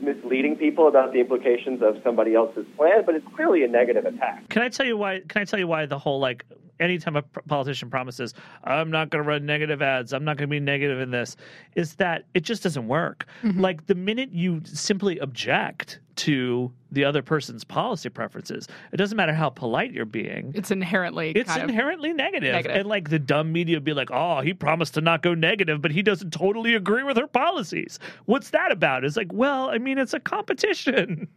[0.00, 4.48] misleading people about the implications of somebody else's plan, but it's clearly a negative attack.
[4.48, 5.20] Can I tell you why?
[5.28, 6.44] Can I tell you why the whole like
[6.78, 10.50] anytime a politician promises I'm not going to run negative ads, I'm not going to
[10.50, 11.36] be negative in this,
[11.74, 13.26] is that it just doesn't work.
[13.42, 13.60] Mm-hmm.
[13.60, 19.34] Like the minute you simply object to the other person's policy preferences, it doesn't matter
[19.34, 20.50] how polite you're being.
[20.54, 22.52] It's inherently It's inherently negative.
[22.52, 22.76] negative.
[22.76, 25.82] And like the dumb media would be like, oh, he promised to not go negative,
[25.82, 27.98] but he doesn't totally agree with her policies.
[28.24, 29.04] What's that about?
[29.04, 31.28] It's like, well, I mean, it's a competition.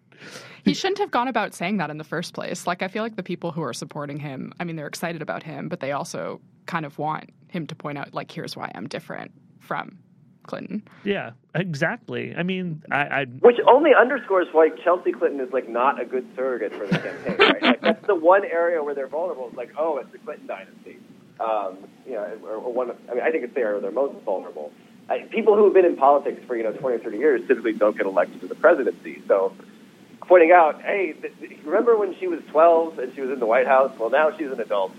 [0.63, 2.65] he shouldn't have gone about saying that in the first place.
[2.65, 5.43] Like I feel like the people who are supporting him, I mean, they're excited about
[5.43, 8.87] him, but they also kind of want him to point out, like, here's why I'm
[8.87, 9.97] different from
[10.49, 10.81] Clinton.
[11.03, 12.33] Yeah, exactly.
[12.35, 16.27] I mean, I, I Which only underscores why Chelsea Clinton is like not a good
[16.35, 17.61] surrogate for the campaign, right?
[17.61, 19.47] Like that's the one area where they're vulnerable.
[19.47, 20.97] It's like, oh, it's the Clinton dynasty.
[21.39, 22.89] Um, you know, or, or one.
[22.89, 24.73] Of, I mean, I think it's there where they're most vulnerable.
[25.07, 27.73] I, people who have been in politics for you know 20 or 30 years typically
[27.73, 29.21] don't get elected to the presidency.
[29.27, 29.53] So,
[30.21, 33.45] pointing out, hey, th- th- remember when she was 12 and she was in the
[33.45, 33.91] White House?
[33.97, 34.91] Well, now she's an adult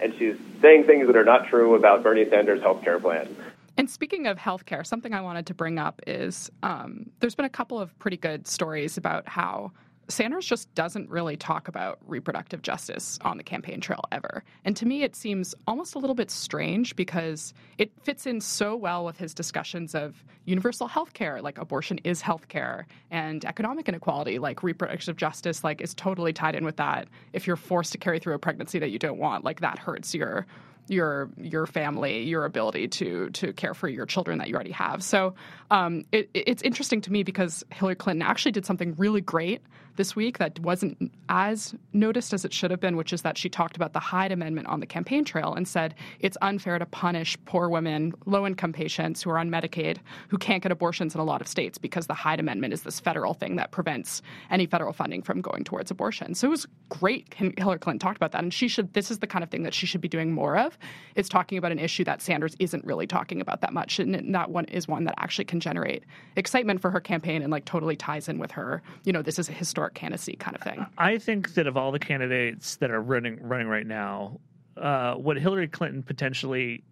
[0.00, 3.34] and she's saying things that are not true about Bernie Sanders' health care plan.
[3.78, 7.48] And speaking of healthcare, something I wanted to bring up is um, there's been a
[7.50, 9.70] couple of pretty good stories about how
[10.08, 14.42] Sanders just doesn't really talk about reproductive justice on the campaign trail ever.
[14.64, 18.74] And to me, it seems almost a little bit strange because it fits in so
[18.74, 23.88] well with his discussions of universal health care, like abortion is health care, and economic
[23.88, 27.06] inequality, like reproductive justice, like is totally tied in with that.
[27.32, 30.14] If you're forced to carry through a pregnancy that you don't want, like that hurts
[30.14, 30.46] your
[30.88, 35.02] your your family, your ability to to care for your children that you already have.
[35.02, 35.34] So
[35.70, 39.62] um, it, it's interesting to me because Hillary Clinton actually did something really great
[39.98, 43.48] this week that wasn't as noticed as it should have been, which is that she
[43.48, 47.36] talked about the Hyde Amendment on the campaign trail and said it's unfair to punish
[47.44, 49.98] poor women, low income patients who are on Medicaid
[50.28, 53.00] who can't get abortions in a lot of states because the Hyde Amendment is this
[53.00, 56.34] federal thing that prevents any federal funding from going towards abortion.
[56.34, 57.34] So it was great.
[57.34, 58.94] Hillary Clinton talked about that, and she should.
[58.94, 60.77] This is the kind of thing that she should be doing more of.
[61.14, 64.50] Is talking about an issue that Sanders isn't really talking about that much, and that
[64.50, 66.04] one is one that actually can generate
[66.36, 68.82] excitement for her campaign and like totally ties in with her.
[69.04, 70.86] You know, this is a historic candidacy kind of thing.
[70.96, 74.38] I think that of all the candidates that are running running right now,
[74.76, 76.84] uh, what Hillary Clinton potentially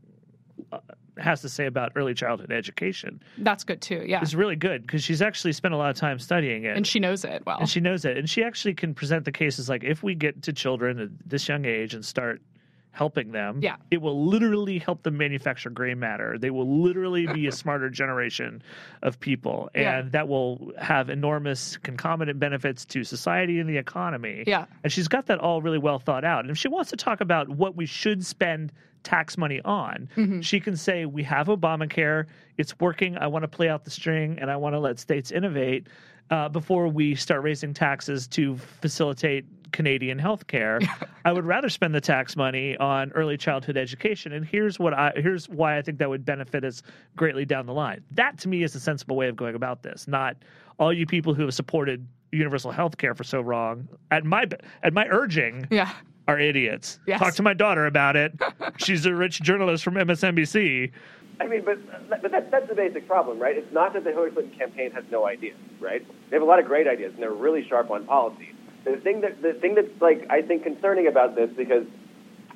[0.73, 0.79] uh,
[1.19, 4.05] has to say about early childhood education That's good too.
[4.07, 6.77] Yeah, it's really good because she's actually spent a lot of time studying it.
[6.77, 7.59] and she knows it well.
[7.59, 10.43] and she knows it, and she actually can present the cases like if we get
[10.43, 12.43] to children at this young age and start
[12.97, 13.77] helping them, Yeah.
[13.91, 16.39] it will literally help them manufacture gray matter.
[16.39, 18.63] They will literally be a smarter generation
[19.03, 20.03] of people, and Yeah.
[20.13, 24.45] that will have enormous concomitant benefits to society and the economy.
[24.47, 24.65] Yeah.
[24.83, 26.41] and she's got that all really well thought out.
[26.45, 30.41] And if she wants to talk about what we should spend tax money on, Mm-hmm.
[30.41, 32.25] she can say we have Obamacare,
[32.57, 33.19] it's working.
[33.19, 35.87] I want to play out the string, and I want to let states innovate
[36.31, 39.45] uh, before we start raising taxes to facilitate
[39.77, 40.81] Canadian health care.
[41.27, 44.33] I would rather spend the tax money on early childhood education.
[44.33, 46.83] And here's what I here's why I think that would benefit us
[47.15, 48.03] greatly down the line.
[48.11, 50.37] That to me is a sensible way of going about this, not
[50.79, 54.47] all you people who have supported universal health care for so long at my
[54.83, 55.93] at my urging yeah.
[56.27, 56.99] are idiots.
[57.07, 57.21] Yes.
[57.21, 58.33] Talk to my daughter about it.
[58.79, 60.91] She's a rich journalist from MSNBC.
[61.39, 61.79] I mean, but
[62.23, 63.59] but that, that's the basic problem, right?
[63.59, 66.03] It's not that the Hillary Clinton campaign has no ideas, right?
[66.31, 68.56] They have a lot of great ideas, and they're really sharp on policy.
[68.87, 71.87] The thing that the thing that's like I think concerning about this because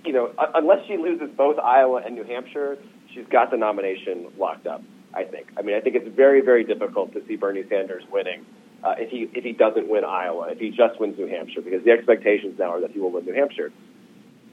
[0.04, 2.78] you know unless she loses both Iowa and New Hampshire,
[3.12, 4.82] she's got the nomination locked up.
[5.12, 5.48] I think.
[5.58, 8.46] I mean, I think it's very very difficult to see Bernie Sanders winning
[8.84, 11.84] uh, if he if he doesn't win Iowa, if he just wins New Hampshire, because
[11.84, 13.72] the expectations now are that he will win New Hampshire.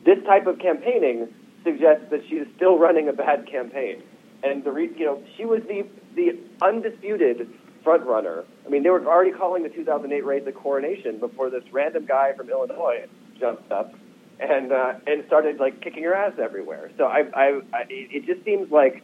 [0.04, 1.28] This type of campaigning
[1.64, 4.02] suggests that she is still running a bad campaign.
[4.44, 5.86] And the re- you know she was the
[6.16, 7.48] the undisputed
[7.88, 8.44] front runner.
[8.66, 12.34] I mean, they were already calling the 2008 race a coronation before this random guy
[12.34, 13.06] from Illinois
[13.40, 13.94] jumped up
[14.42, 16.92] and uh, and started like kicking her ass everywhere.
[16.98, 19.04] So I, I, I it just seems like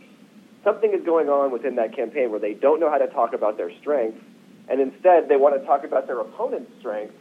[0.65, 3.55] something is going on within that campaign where they don't know how to talk about
[3.55, 4.21] their strengths,
[4.67, 7.15] and instead they want to talk about their opponent's strengths,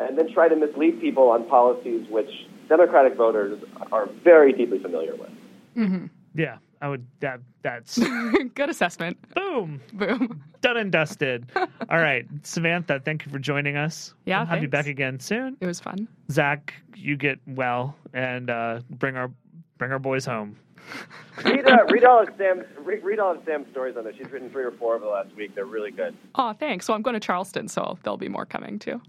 [0.00, 2.30] and then try to mislead people on policies which
[2.68, 3.62] Democratic voters
[3.92, 5.30] are very deeply familiar with.
[5.76, 7.98] mhm Yeah, I would that that's
[8.54, 9.16] Good assessment.
[9.34, 9.80] boom.
[9.92, 10.42] Boom.
[10.60, 11.50] Done and dusted.
[11.56, 14.14] All right, Samantha, thank you for joining us.
[14.26, 15.56] Yeah, we'll have you back again soon.
[15.60, 16.08] It was fun.
[16.30, 19.30] Zach, you get well and uh, bring our
[19.78, 20.56] bring our boys home.
[21.44, 24.14] read, uh, read all of Sam's read, read all of Sam's stories on this.
[24.16, 25.54] She's written three or four over the last week.
[25.54, 26.14] They're really good.
[26.34, 26.88] Oh, thanks.
[26.88, 29.00] Well, I'm going to Charleston, so there'll be more coming too.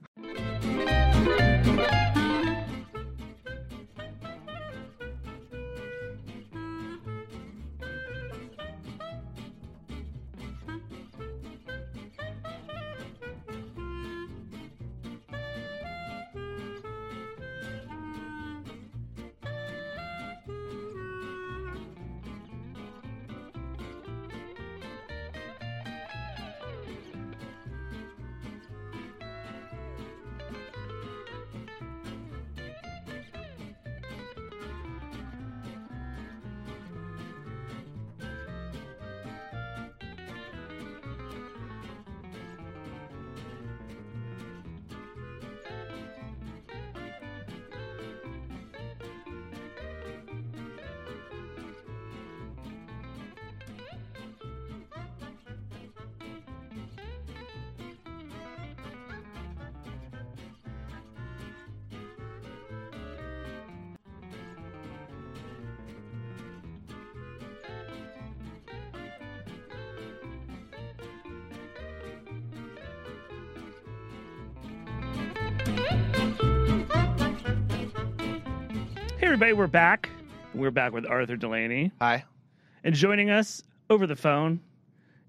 [79.35, 80.09] Everybody, we're back.
[80.53, 81.91] We're back with Arthur Delaney.
[81.99, 82.23] Hi.
[82.85, 84.61] And joining us over the phone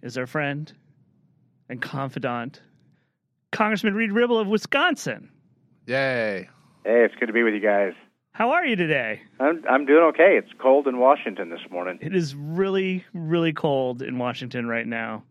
[0.01, 0.73] is our friend
[1.69, 2.63] and confidant,
[3.51, 5.29] Congressman Reid Ribble of Wisconsin.
[5.87, 6.49] Yay.
[6.85, 7.95] Hey, it's good to be with you guys.
[8.31, 9.23] How are you today?
[9.41, 10.39] I'm I'm doing okay.
[10.39, 11.99] It's cold in Washington this morning.
[12.01, 15.25] It is really, really cold in Washington right now.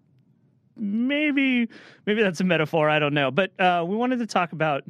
[0.76, 1.70] Maybe,
[2.06, 2.90] maybe that's a metaphor.
[2.90, 3.32] I don't know.
[3.32, 4.84] But uh, we wanted to talk about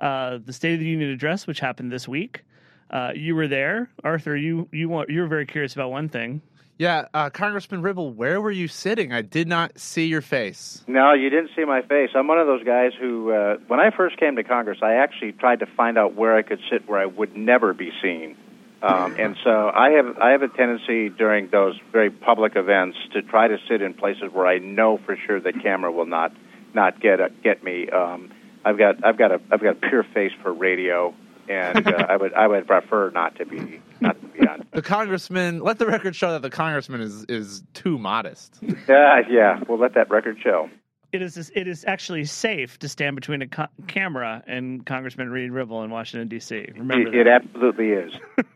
[0.00, 2.42] uh, the State of the Union address, which happened this week.
[2.90, 4.36] Uh, you were there, Arthur.
[4.36, 6.42] You you want you were very curious about one thing.
[6.78, 9.12] Yeah, uh, Congressman Ribble, where were you sitting?
[9.12, 10.82] I did not see your face.
[10.86, 12.08] No, you didn't see my face.
[12.14, 15.32] I'm one of those guys who, uh, when I first came to Congress, I actually
[15.32, 18.34] tried to find out where I could sit where I would never be seen.
[18.82, 23.20] Um, and so I have I have a tendency during those very public events to
[23.20, 26.32] try to sit in places where I know for sure the camera will not
[26.72, 27.90] not get uh, get me.
[27.90, 28.32] Um,
[28.64, 31.14] I've got I've got a I've got a pure face for radio,
[31.50, 34.66] and uh, I would I would prefer not to be not to be on.
[34.72, 38.58] The congressman, let the record show that the congressman is is too modest.
[38.88, 40.70] Yeah, yeah, we'll let that record show.
[41.12, 45.50] It is it is actually safe to stand between a co- camera and Congressman Reid
[45.50, 46.68] Ribble in Washington D.C.
[46.76, 48.12] Remember It, it absolutely is.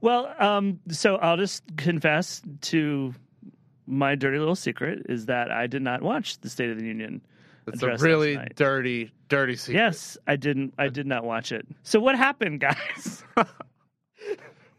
[0.00, 3.14] Well, um, so I'll just confess to
[3.86, 7.22] my dirty little secret is that I did not watch the State of the Union.
[7.66, 9.80] It's a really dirty, dirty secret.
[9.80, 10.74] Yes, I didn't.
[10.78, 11.66] I did not watch it.
[11.82, 13.24] So what happened, guys?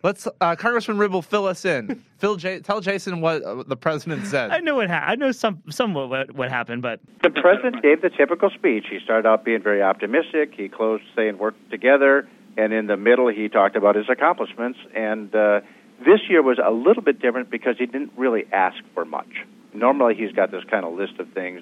[0.04, 2.04] Let's uh, Congressman Ribble fill us in.
[2.20, 4.52] Phil, J- tell Jason what uh, the president said.
[4.52, 8.02] I know what ha- I know some somewhat what, what happened, but The president gave
[8.02, 8.86] the typical speech.
[8.90, 10.54] He started out being very optimistic.
[10.56, 12.28] He closed saying work together,
[12.58, 14.78] and in the middle he talked about his accomplishments.
[14.96, 15.62] And uh,
[16.06, 19.46] this year was a little bit different because he didn't really ask for much.
[19.78, 21.62] Normally he's got this kind of list of things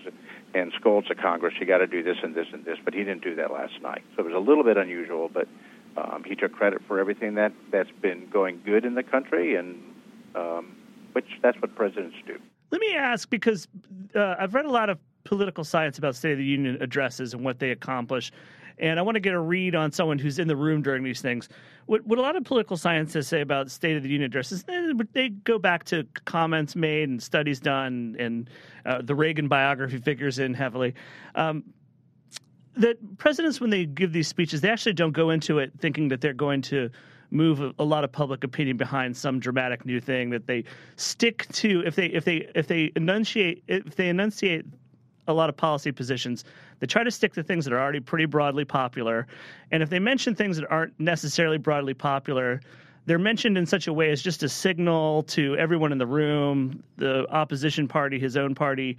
[0.54, 1.54] and scolds the Congress.
[1.60, 3.74] You got to do this and this and this, but he didn't do that last
[3.82, 4.04] night.
[4.16, 5.48] So it was a little bit unusual, but
[5.98, 9.82] um, he took credit for everything that that's been going good in the country, and
[10.34, 10.76] um,
[11.14, 12.40] which that's what presidents do.
[12.72, 13.68] let me ask because
[14.16, 17.44] uh, I've read a lot of political science about State of the Union addresses and
[17.44, 18.32] what they accomplish,
[18.78, 21.22] and I want to get a read on someone who's in the room during these
[21.22, 21.50] things.
[21.86, 24.64] What, what a lot of political scientists say about State of the Union addresses,
[25.14, 28.50] they, go back to comments made and studies done, and
[28.86, 30.94] uh, the Reagan biography figures in heavily.
[31.36, 31.64] Um,
[32.78, 36.22] that presidents, when they give these speeches, they actually don't go into it thinking that
[36.22, 36.90] they're going to
[37.32, 40.30] move a, a lot of public opinion behind some dramatic new thing.
[40.30, 40.66] That they
[40.96, 44.66] stick to if they if they if they enunciate if they enunciate
[45.28, 46.44] a lot of policy positions,
[46.80, 49.28] they try to stick to things that are already pretty broadly popular,
[49.72, 52.62] and if they mention things that aren't necessarily broadly popular.
[53.08, 56.82] They're mentioned in such a way as just a signal to everyone in the room,
[56.98, 58.98] the opposition party, his own party,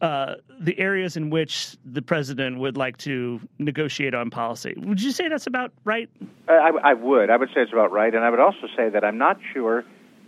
[0.00, 4.74] uh, the areas in which the president would like to negotiate on policy.
[4.76, 6.08] Would you say that's about right?
[6.48, 7.30] I, I would.
[7.30, 9.84] I would say it's about right, and I would also say that I'm not sure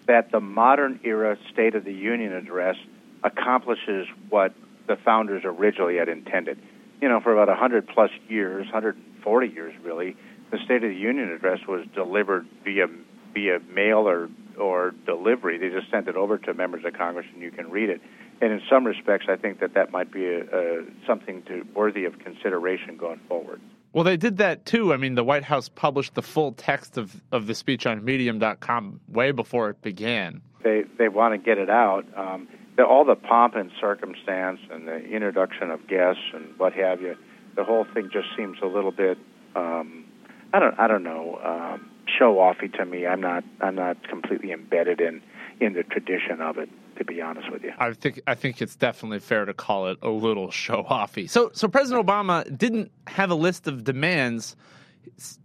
[0.07, 2.77] that the modern era State of the Union address
[3.23, 4.53] accomplishes what
[4.91, 6.59] the founders originally had intended.
[7.01, 10.17] You know, for about 100 plus years, 140 years really,
[10.51, 12.87] the State of the Union address was delivered via
[13.33, 14.29] via mail or
[14.59, 15.59] or delivery.
[15.59, 18.01] They just sent it over to members of Congress, and you can read it.
[18.43, 22.05] And in some respects, I think that that might be a, a, something to, worthy
[22.05, 23.61] of consideration going forward.
[23.93, 24.93] Well, they did that too.
[24.93, 29.01] I mean, the White House published the full text of, of the speech on Medium.com
[29.09, 30.43] way before it began.
[30.63, 32.05] They they want to get it out.
[32.17, 37.01] Um, the, all the pomp and circumstance and the introduction of guests and what have
[37.01, 37.17] you,
[37.57, 39.19] the whole thing just seems a little bit.
[39.57, 40.07] Um,
[40.53, 43.07] I don't I don't know um, show offy to me.
[43.07, 45.23] I'm not I'm not completely embedded in
[45.61, 46.69] in the tradition of it.
[46.97, 47.73] To be honest with you.
[47.79, 51.31] I think I think it's definitely fair to call it a little show offy.
[51.31, 54.55] So so President Obama didn't have a list of demands,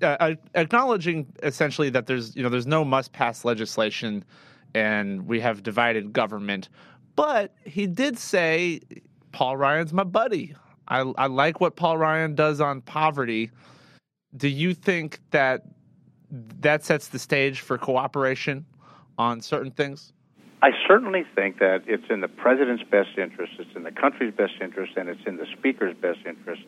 [0.01, 4.25] uh, acknowledging essentially that there's you know there's no must pass legislation,
[4.73, 6.67] and we have divided government.
[7.15, 8.81] But he did say
[9.31, 10.55] Paul Ryan's my buddy.
[10.87, 13.51] I I like what Paul Ryan does on poverty.
[14.35, 15.63] Do you think that
[16.59, 18.65] that sets the stage for cooperation
[19.17, 20.11] on certain things?
[20.61, 24.53] I certainly think that it's in the president's best interest, it's in the country's best
[24.61, 26.63] interest, and it's in the speaker's best interest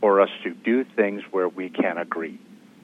[0.00, 2.38] for us to do things where we can agree.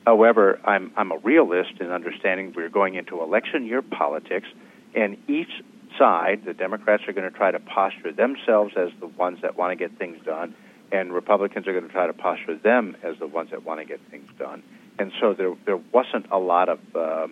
[0.07, 4.49] However, I'm, I'm a realist in understanding we're going into election year politics,
[4.95, 5.63] and each
[5.99, 9.73] side, the Democrats are going to try to posture themselves as the ones that want
[9.73, 10.55] to get things done,
[10.93, 13.87] and Republicans are going to try to posture them as the ones that want to
[13.87, 14.63] get things done.
[14.99, 16.79] And so there, there wasn't a lot of.
[16.95, 17.29] Uh,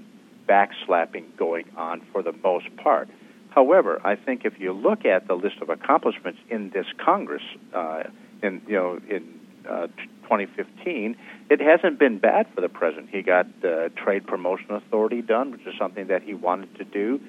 [0.49, 3.09] backslapping going on for the most part.
[3.51, 7.43] However, I think if you look at the list of accomplishments in this Congress,
[7.75, 8.05] uh,
[8.43, 9.87] in you know in uh,
[10.23, 11.17] 2015,
[11.51, 13.09] it hasn't been bad for the president.
[13.11, 17.21] He got uh, Trade Promotion Authority done, which is something that he wanted to do.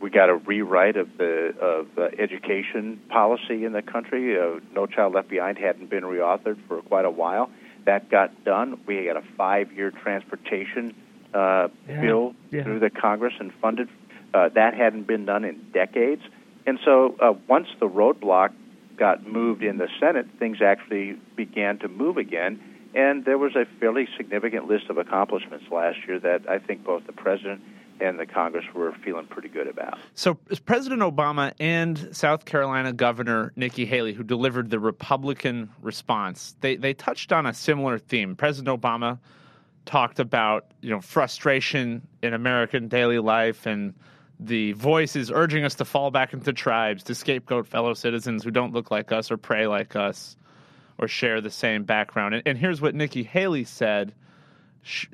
[0.00, 4.38] We got a rewrite of the of uh, education policy in the country.
[4.40, 7.50] Uh, no Child Left Behind hadn't been reauthored for quite a while.
[7.84, 8.80] That got done.
[8.86, 10.94] We got a five-year transportation
[11.34, 12.00] uh, Yeah.
[12.00, 12.62] bill Yeah.
[12.62, 13.88] through the Congress and funded.
[14.32, 16.22] Uh, that hadn't been done in decades.
[16.66, 18.52] And so uh, once the roadblock
[18.96, 22.60] got moved in the Senate, things actually began to move again.
[22.94, 27.06] And there was a fairly significant list of accomplishments last year that I think both
[27.06, 27.62] the president
[28.00, 29.98] and the Congress were feeling pretty good about.
[30.14, 30.34] So,
[30.64, 36.94] President Obama and South Carolina Governor Nikki Haley, who delivered the Republican response, they they
[36.94, 38.34] touched on a similar theme.
[38.34, 39.18] President Obama
[39.84, 43.94] talked about you know frustration in American daily life and
[44.38, 48.72] the voices urging us to fall back into tribes, to scapegoat fellow citizens who don't
[48.72, 50.36] look like us or pray like us
[50.96, 52.34] or share the same background.
[52.34, 54.14] And, and here's what Nikki Haley said: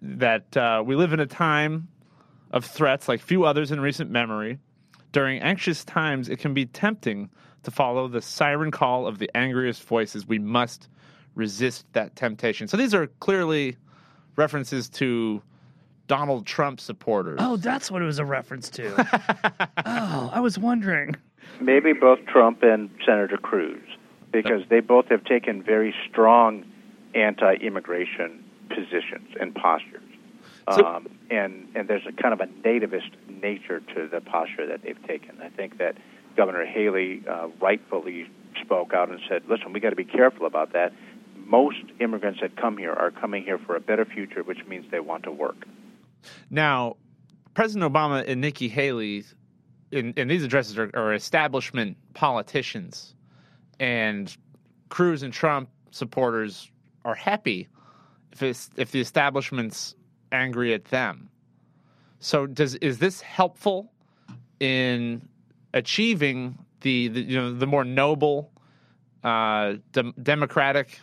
[0.01, 1.89] that uh, we live in a time
[2.51, 4.59] of threats like few others in recent memory.
[5.13, 7.31] During anxious times, it can be tempting
[7.63, 10.27] to follow the siren call of the angriest voices.
[10.27, 10.89] We must
[11.35, 12.69] resist that temptation.
[12.69, 13.77] So these are clearly
[14.37, 15.43] references to
[16.07, 17.39] Donald Trump supporters.
[17.41, 19.69] Oh, that's what it was a reference to.
[19.87, 21.17] oh, I was wondering.
[21.61, 23.83] Maybe both Trump and Senator Cruz,
[24.33, 26.65] because they both have taken very strong
[27.15, 30.03] anti-immigration positions and postures.
[30.75, 34.83] So- um, and and there's a kind of a nativist nature to the posture that
[34.83, 35.41] they've taken.
[35.41, 35.97] I think that
[36.37, 38.29] Governor Haley uh, rightfully
[38.63, 40.93] spoke out and said, "Listen, we got to be careful about that.
[41.37, 45.01] Most immigrants that come here are coming here for a better future, which means they
[45.01, 45.67] want to work."
[46.51, 46.97] Now,
[47.55, 49.25] President Obama and Nikki Haley,
[49.93, 53.15] in, in these addresses, are, are establishment politicians,
[53.79, 54.37] and
[54.89, 56.71] Cruz and Trump supporters
[57.05, 57.69] are happy
[58.33, 59.95] if it's, if the establishment's
[60.33, 61.31] angry at them.
[62.19, 63.93] So, does is this helpful
[64.61, 65.29] in
[65.75, 68.51] achieving the, the you know the more noble,
[69.23, 71.01] uh, dem- democratic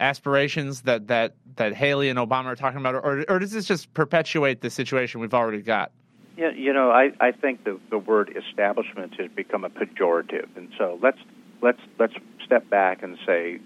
[0.00, 3.92] aspirations that that that Haley and Obama are talking about, or or does this just
[3.94, 5.92] perpetuate the situation we've already got?
[6.36, 10.70] Yeah, you know, I, I think the, the word establishment has become a pejorative, and
[10.78, 11.18] so let's
[11.60, 12.14] let's let's
[12.44, 13.60] step back and say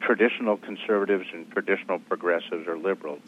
[0.00, 3.22] traditional conservatives and traditional progressives or liberals,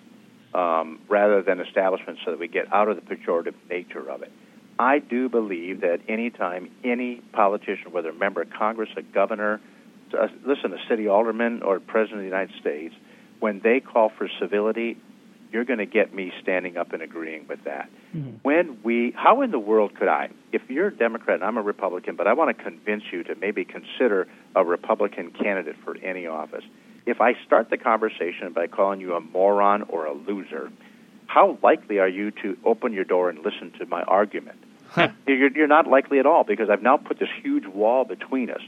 [0.54, 4.32] um, rather than establishment, so that we get out of the pejorative nature of it.
[4.78, 9.60] I do believe that anytime any politician, whether a member of Congress, a governor,
[10.18, 12.94] uh, listen, a city alderman or president of the United States,
[13.40, 14.96] when they call for civility,
[15.52, 17.88] you're going to get me standing up and agreeing with that.
[18.42, 21.62] When we, how in the world could I, if you're a Democrat and I'm a
[21.62, 24.26] Republican, but I want to convince you to maybe consider
[24.56, 26.64] a Republican candidate for any office,
[27.06, 30.70] if I start the conversation by calling you a moron or a loser,
[31.26, 34.58] how likely are you to open your door and listen to my argument?
[35.26, 38.60] you're, you're not likely at all because I've now put this huge wall between us.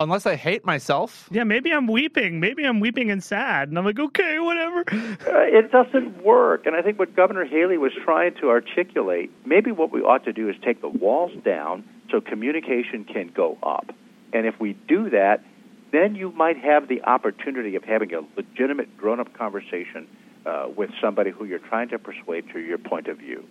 [0.00, 1.28] Unless I hate myself.
[1.30, 2.40] Yeah, maybe I'm weeping.
[2.40, 3.68] Maybe I'm weeping and sad.
[3.68, 4.84] And I'm like, okay, whatever.
[4.90, 6.66] Uh, it doesn't work.
[6.66, 10.32] And I think what Governor Haley was trying to articulate, maybe what we ought to
[10.32, 13.94] do is take the walls down so communication can go up.
[14.32, 15.44] And if we do that,
[15.92, 20.08] then you might have the opportunity of having a legitimate grown up conversation
[20.46, 23.44] uh, with somebody who you're trying to persuade to your point of view.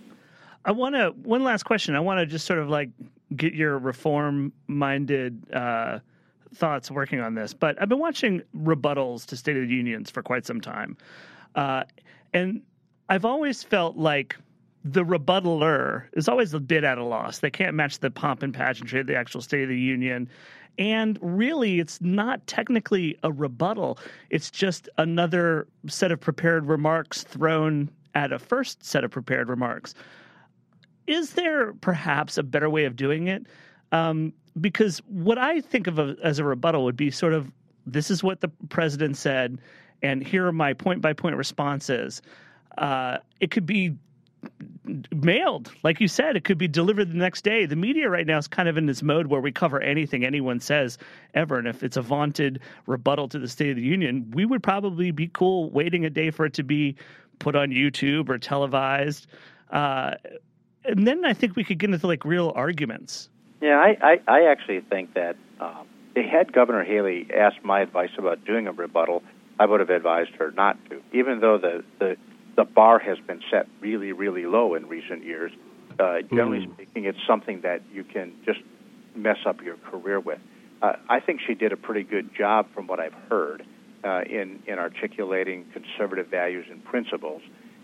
[0.66, 1.96] I want to, one last question.
[1.96, 2.90] I want to just sort of like
[3.36, 6.00] get your reform minded uh,
[6.54, 7.54] thoughts working on this.
[7.54, 10.98] But I've been watching rebuttals to State of the Unions for quite some time.
[11.56, 11.84] Uh,
[12.34, 12.62] and
[13.10, 14.36] I've always felt like
[14.84, 17.40] the rebuttaler is always a bit at a loss.
[17.40, 20.28] They can't match the pomp and pageantry of the actual State of the Union.
[20.80, 24.00] And really, it's not technically a rebuttal.
[24.30, 29.94] It's just another set of prepared remarks thrown at a first set of prepared remarks.
[31.08, 33.46] Is there perhaps a better way of doing it?
[33.92, 37.52] Um, because what I think of a, as a rebuttal would be sort of
[37.86, 39.60] this is what the president said,
[40.02, 42.22] and here are my point by point responses.
[42.78, 43.96] Uh, it could be
[45.14, 47.66] mailed, like you said, it could be delivered the next day.
[47.66, 50.60] The media right now is kind of in this mode where we cover anything anyone
[50.60, 50.98] says
[51.34, 51.58] ever.
[51.58, 55.12] And if it's a vaunted rebuttal to the State of the Union, we would probably
[55.12, 56.96] be cool waiting a day for it to be
[57.40, 59.28] put on YouTube or televised.
[59.72, 60.16] Uh,
[60.86, 63.30] and then I think we could get into like real arguments.
[63.62, 68.44] Yeah, I, I, I actually think that um, had Governor Haley asked my advice about
[68.46, 69.24] doing a rebuttal,
[69.60, 71.02] I would have advised her not to.
[71.14, 72.18] Even though the, the,
[72.62, 75.52] the bar has been set really, really low in recent years,
[76.00, 78.60] uh, generally speaking, it's something that you can just
[79.16, 80.40] mess up your career with.
[80.82, 83.66] Uh, I think she did a pretty good job from what I've heard.
[84.04, 87.42] uh, in in articulating conservative values and principles,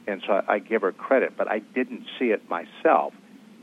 [0.07, 1.37] and so I, I give her credit.
[1.37, 3.13] But I didn't see it myself,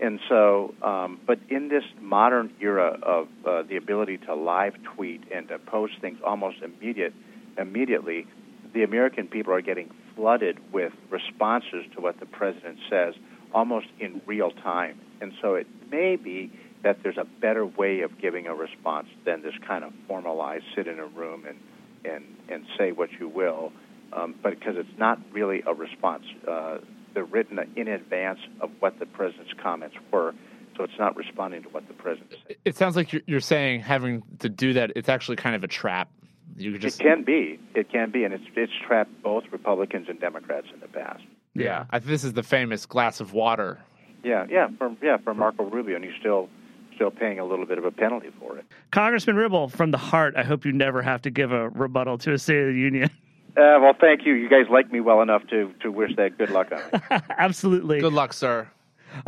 [0.00, 0.74] and so.
[0.82, 5.58] Um, but in this modern era of uh, the ability to live tweet and to
[5.58, 7.14] post things almost immediate
[7.58, 8.26] immediately,
[8.72, 13.14] the American people are getting flooded with responses to what the president says
[13.52, 14.98] almost in real time.
[15.20, 16.52] And so it may be
[16.82, 20.86] that there's a better way of giving a response than this kind of formalized sit
[20.86, 21.58] in a room and
[22.04, 23.72] and and say what you will,
[24.12, 26.24] um, but because it's not really a response.
[26.46, 26.78] Uh,
[27.14, 30.34] they're written in advance of what the president's comments were,
[30.76, 32.56] so it's not responding to what the president said.
[32.64, 34.92] It sounds like you're, you're saying having to do that.
[34.96, 36.10] It's actually kind of a trap.
[36.56, 40.08] You could just It can be, it can be, and it's it's trapped both Republicans
[40.08, 41.22] and Democrats in the past.
[41.54, 41.84] yeah.
[41.90, 43.80] I, this is the famous glass of water.
[44.22, 46.48] Yeah, yeah, for yeah for Marco Rubio, and he's still
[46.94, 48.64] still paying a little bit of a penalty for it.
[48.92, 52.32] Congressman Ribble, from the heart, I hope you never have to give a rebuttal to
[52.32, 53.10] a State of the Union.
[53.56, 54.32] Uh, well, thank you.
[54.34, 57.22] You guys like me well enough to to wish that good luck on it.
[57.38, 58.00] Absolutely.
[58.00, 58.68] Good luck, sir.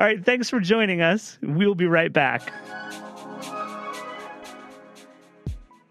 [0.00, 1.38] All right, thanks for joining us.
[1.42, 2.52] We'll be right back.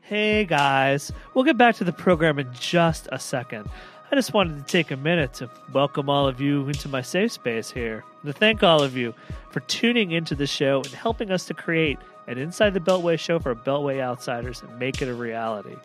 [0.08, 3.68] Hey guys, we'll get back to the program in just a second.
[4.12, 7.32] I just wanted to take a minute to welcome all of you into my safe
[7.32, 9.16] space here, and to thank all of you
[9.50, 11.98] for tuning into the show and helping us to create
[12.28, 15.76] an Inside the Beltway show for Beltway outsiders and make it a reality.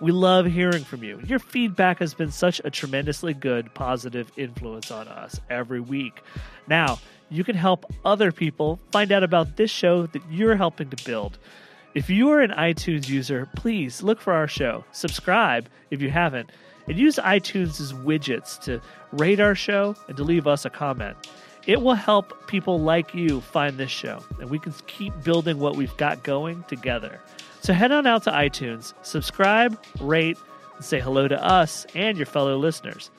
[0.00, 1.20] We love hearing from you.
[1.24, 6.22] Your feedback has been such a tremendously good, positive influence on us every week.
[6.66, 6.98] Now,
[7.30, 11.38] you can help other people find out about this show that you're helping to build.
[11.94, 16.50] If you are an iTunes user, please look for our show, subscribe if you haven't,
[16.86, 18.80] and use iTunes' widgets to
[19.12, 21.16] rate our show and to leave us a comment.
[21.66, 25.76] It will help people like you find this show, and we can keep building what
[25.76, 27.20] we've got going together.
[27.60, 30.38] So head on out to iTunes, subscribe, rate,
[30.76, 33.10] and say hello to us and your fellow listeners.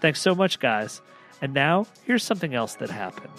[0.00, 1.00] Thanks so much, guys.
[1.40, 3.32] And now, here's something else that happened.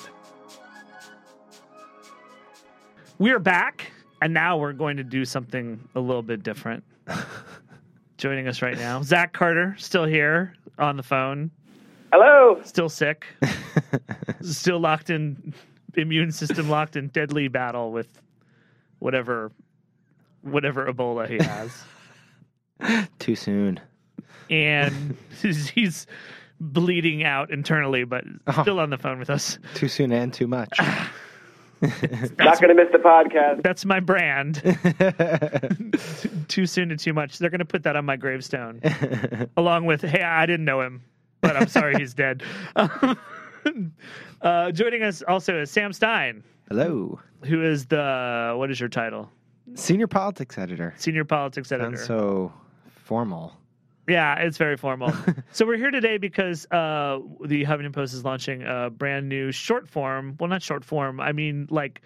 [3.17, 6.83] We're back, and now we're going to do something a little bit different.
[8.17, 11.51] Joining us right now, Zach Carter, still here on the phone,
[12.13, 12.61] Hello.
[12.63, 13.25] still sick,
[14.41, 15.53] still locked in
[15.95, 18.07] immune system locked in deadly battle with
[18.99, 19.51] whatever
[20.41, 23.07] whatever Ebola he has.
[23.19, 23.79] Too soon.
[24.49, 26.07] and he's, he's
[26.59, 28.61] bleeding out internally, but Oh.
[28.61, 29.57] still on the phone with us.
[29.73, 30.77] Too soon and too much.
[32.39, 33.63] Not going to miss the podcast.
[33.63, 34.61] That's my brand.
[36.47, 37.37] too soon and too much.
[37.37, 38.81] They're going to put that on my gravestone,
[39.57, 41.03] along with "Hey, I didn't know him,
[41.41, 42.43] but I'm sorry he's dead."
[44.41, 47.19] uh, joining us also is Sam Stein, Hello.
[47.43, 49.29] who is the what is your title?
[49.73, 50.93] Senior politics editor.
[50.97, 51.97] Senior politics editor.
[51.97, 52.53] Sounds so
[52.87, 53.53] formal.
[54.07, 55.11] Yeah, it's very formal.
[55.51, 59.87] so we're here today because uh, the Huffington Post is launching a brand new short
[59.87, 60.35] form.
[60.39, 61.19] Well, not short form.
[61.19, 62.01] I mean, like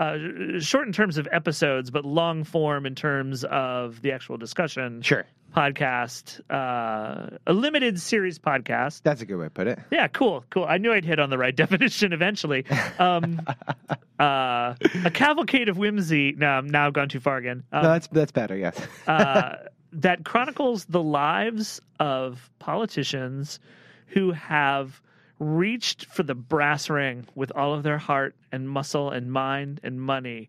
[0.00, 0.18] uh,
[0.58, 5.02] short in terms of episodes, but long form in terms of the actual discussion.
[5.02, 5.24] Sure.
[5.54, 9.02] Podcast, uh, a limited series podcast.
[9.04, 9.78] That's a good way to put it.
[9.92, 10.64] Yeah, cool, cool.
[10.64, 12.64] I knew I'd hit on the right definition eventually.
[12.98, 13.40] Um,
[14.18, 14.74] uh,
[15.04, 16.32] a cavalcade of whimsy.
[16.32, 17.62] No, now gone too far again.
[17.70, 18.56] Um, no, that's that's better.
[18.56, 18.80] Yes.
[19.06, 19.56] uh,
[19.94, 23.60] that chronicles the lives of politicians
[24.08, 25.00] who have
[25.38, 30.00] reached for the brass ring with all of their heart and muscle and mind and
[30.00, 30.48] money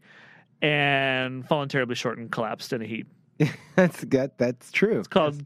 [0.62, 3.08] and fallen terribly short and collapsed in a heap.
[3.76, 5.00] that's that, That's true.
[5.00, 5.44] It's called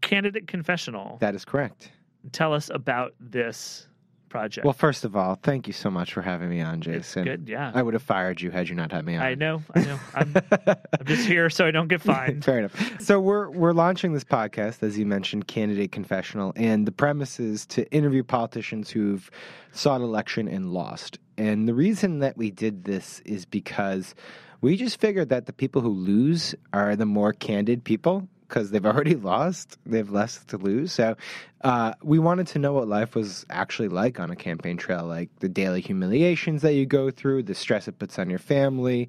[0.00, 1.18] Candidate Confessional.
[1.20, 1.90] That is correct.
[2.32, 3.86] Tell us about this
[4.28, 4.64] project.
[4.64, 7.24] Well, first of all, thank you so much for having me on, Jason.
[7.24, 7.72] good, yeah.
[7.74, 9.22] I would have fired you had you not had me on.
[9.22, 10.00] I know, I know.
[10.14, 12.44] I'm, I'm just here so I don't get fined.
[12.44, 13.00] Fair enough.
[13.00, 17.66] So we're we're launching this podcast, as you mentioned, Candidate Confessional, and the premise is
[17.66, 19.30] to interview politicians who've
[19.72, 21.18] sought election and lost.
[21.36, 24.14] And the reason that we did this is because
[24.60, 28.86] we just figured that the people who lose are the more candid people because they've
[28.86, 29.78] already lost.
[29.86, 30.92] They have less to lose.
[30.92, 31.16] So
[31.62, 35.28] uh, we wanted to know what life was actually like on a campaign trail, like
[35.40, 39.08] the daily humiliations that you go through, the stress it puts on your family,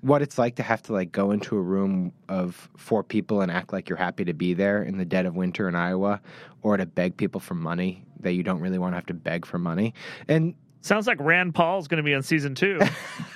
[0.00, 3.52] what it's like to have to like go into a room of four people and
[3.52, 6.20] act like you're happy to be there in the dead of winter in Iowa,
[6.62, 9.46] or to beg people for money that you don't really want to have to beg
[9.46, 9.94] for money.
[10.28, 12.80] And Sounds like Rand Paul's going to be on season two.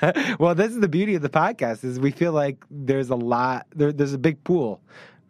[0.39, 3.67] well, this is the beauty of the podcast is we feel like there's a lot
[3.77, 4.81] there, there's a big pool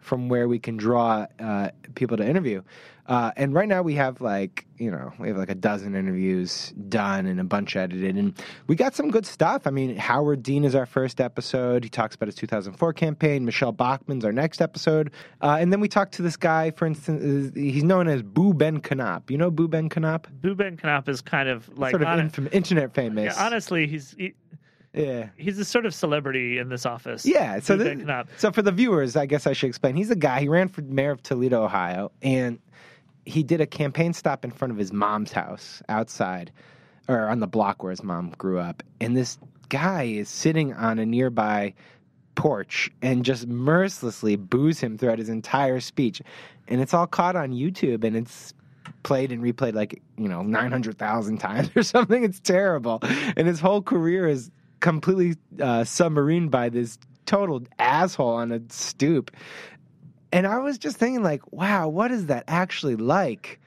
[0.04, 2.62] from where we can draw uh, people to interview.
[3.06, 6.72] Uh, and right now we have like you know we have like a dozen interviews
[6.88, 8.34] done and a bunch edited, and
[8.66, 9.66] we got some good stuff.
[9.66, 11.84] I mean, Howard Dean is our first episode.
[11.84, 13.44] He talks about his 2004 campaign.
[13.44, 15.10] Michele Bachmann's our next episode,
[15.42, 16.70] uh, and then we talked to this guy.
[16.70, 19.30] For instance, he's known as Boo Ben Konop.
[19.30, 20.24] You know Boo Ben Konop?
[20.40, 23.36] Boo Ben Konop is kind of like sort of infam- internet famous.
[23.36, 24.32] yeah, honestly, he's he,
[24.94, 25.28] yeah.
[25.36, 27.26] he's a sort of celebrity in this office.
[27.26, 27.60] Yeah.
[27.60, 27.76] So,
[28.36, 29.96] so for the viewers, I guess I should explain.
[29.96, 30.40] He's a guy.
[30.40, 32.58] He ran for mayor of Toledo, Ohio, and
[33.26, 36.52] he did a campaign stop in front of his mom's house outside,
[37.08, 38.82] or on the block where his mom grew up.
[39.00, 39.38] And this
[39.68, 41.74] guy is sitting on a nearby
[42.34, 46.20] porch and just mercilessly boos him throughout his entire speech.
[46.68, 48.54] And it's all caught on YouTube, and it's
[49.02, 53.00] played and replayed like you know 900,000 times or something it's terrible
[53.36, 59.30] and his whole career is completely uh, submarined by this total asshole on a stoop
[60.32, 63.58] and i was just thinking like wow what is that actually like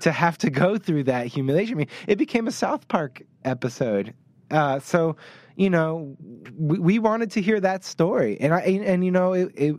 [0.00, 4.12] to have to go through that humiliation i mean it became a south park episode
[4.50, 5.16] uh, so
[5.56, 6.16] you know
[6.56, 9.76] we, we wanted to hear that story and i and, and you know it, it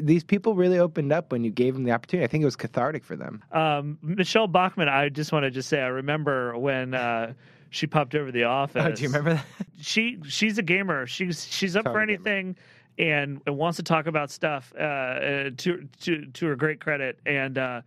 [0.00, 2.24] these people really opened up when you gave them the opportunity.
[2.24, 3.42] I think it was cathartic for them.
[3.52, 7.34] Um, Michele Bachmann, I just want to just say, I remember when uh,
[7.74, 8.82] she popped over the office.
[8.86, 9.44] Oh, do you remember that?
[9.80, 11.06] She she's a gamer.
[11.06, 12.56] She's she's up for anything,
[12.98, 14.72] and, and wants to talk about stuff.
[14.78, 17.82] Uh, uh, to to to her great credit, and uh,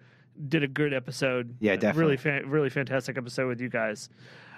[0.49, 1.55] did a good episode.
[1.61, 2.01] Yeah, definitely.
[2.01, 4.09] Really, fa- really fantastic episode with you guys.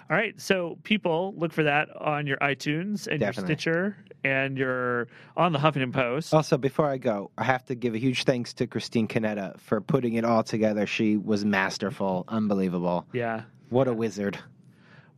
[0.10, 3.52] All right, so people look for that on your iTunes and Definitely.
[3.52, 5.08] your Stitcher and your
[5.38, 6.34] on the Huffington Post.
[6.34, 9.80] Also, before I go, I have to give a huge thanks to Christine Conetta for
[9.82, 10.88] putting it all together.
[10.88, 13.06] She was masterful, unbelievable.
[13.14, 13.44] Yeah.
[13.70, 14.40] What a wizard.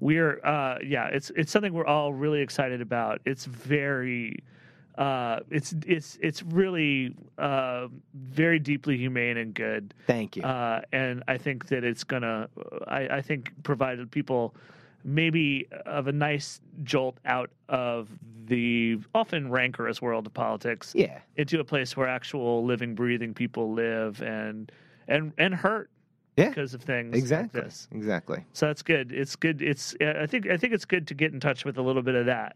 [0.01, 4.43] We're uh yeah it's it's something we're all really excited about it's very
[4.97, 10.43] uh it's it's it's really uh very deeply humane and good Thank you.
[10.43, 12.49] uh and i think that it's gonna
[12.87, 14.53] i i think provided people
[15.05, 18.09] maybe of a nice jolt out of
[18.45, 21.19] the often rancorous world of politics Yeah.
[21.37, 24.71] into a place where actual living breathing people live and
[25.07, 25.89] and and hurt
[26.37, 26.49] Yeah.
[26.49, 27.59] because of things Exactly.
[27.61, 28.45] like this Exactly.
[28.53, 29.11] so that's good.
[29.11, 29.61] It's good.
[29.61, 32.15] It's I think I think it's good to get in touch with a little bit
[32.15, 32.55] of that.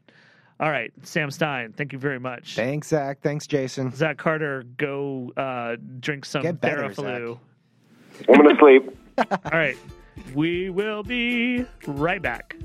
[0.59, 2.55] All right, Sam Stein, thank you very much.
[2.55, 3.19] Thanks, Zach.
[3.21, 3.93] Thanks, Jason.
[3.93, 7.37] Zach Carter, go uh, drink some Get better, Theraflu.
[8.29, 8.97] I'm gonna sleep.
[9.17, 9.75] All right,
[10.33, 12.55] we will be right back.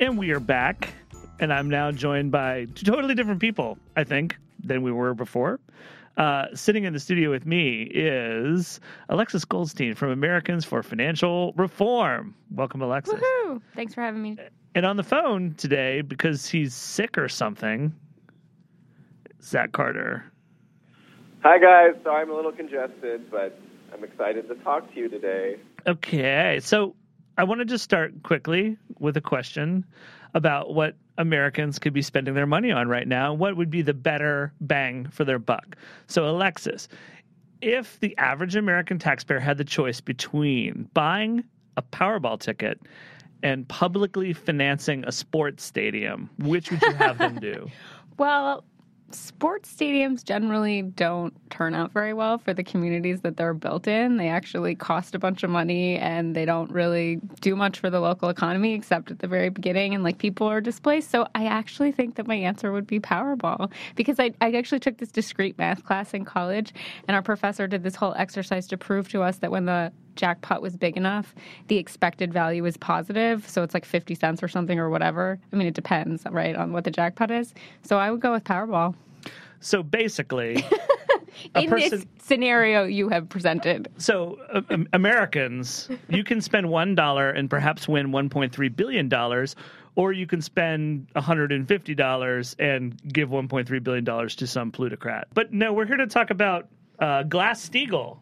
[0.00, 0.94] And we are back,
[1.40, 5.60] and I'm now joined by two totally different people, I think, than we were before.
[6.16, 8.80] Uh, sitting in the studio with me is
[9.10, 12.34] Alexis Goldstein from Americans for Financial Reform.
[12.50, 13.20] Welcome, Alexis.
[13.20, 13.60] Woohoo!
[13.74, 14.38] Thanks for having me.
[14.74, 17.94] And on the phone today, because he's sick or something,
[19.42, 20.24] Zach Carter.
[21.42, 22.02] Hi guys.
[22.02, 23.60] Sorry I'm a little congested, but
[23.92, 25.56] I'm excited to talk to you today.
[25.86, 26.94] Okay, so
[27.40, 29.86] I want to just start quickly with a question
[30.34, 33.32] about what Americans could be spending their money on right now.
[33.32, 35.76] What would be the better bang for their buck?
[36.06, 36.86] So, Alexis,
[37.62, 41.42] if the average American taxpayer had the choice between buying
[41.78, 42.78] a Powerball ticket
[43.42, 47.70] and publicly financing a sports stadium, which would you have them do?
[48.18, 48.64] Well,
[49.12, 54.16] sports stadiums generally don't turn out very well for the communities that they're built in.
[54.16, 58.00] They actually cost a bunch of money and they don't really do much for the
[58.00, 61.10] local economy except at the very beginning and like people are displaced.
[61.10, 64.98] So I actually think that my answer would be Powerball because I, I actually took
[64.98, 66.72] this discrete math class in college
[67.08, 70.62] and our professor did this whole exercise to prove to us that when the jackpot
[70.62, 71.34] was big enough,
[71.68, 73.48] the expected value is positive.
[73.48, 75.38] So it's like 50 cents or something or whatever.
[75.52, 77.54] I mean, it depends, right, on what the jackpot is.
[77.82, 78.94] So I would go with Powerball.
[79.60, 80.64] So basically,
[81.54, 81.90] In person.
[81.90, 83.88] this scenario you have presented.
[83.98, 89.56] So, uh, um, Americans, you can spend one dollar and perhaps win 1.3 billion dollars,
[89.96, 95.28] or you can spend 150 dollars and give 1.3 billion dollars to some plutocrat.
[95.34, 98.18] But no, we're here to talk about uh, Glass Steagall,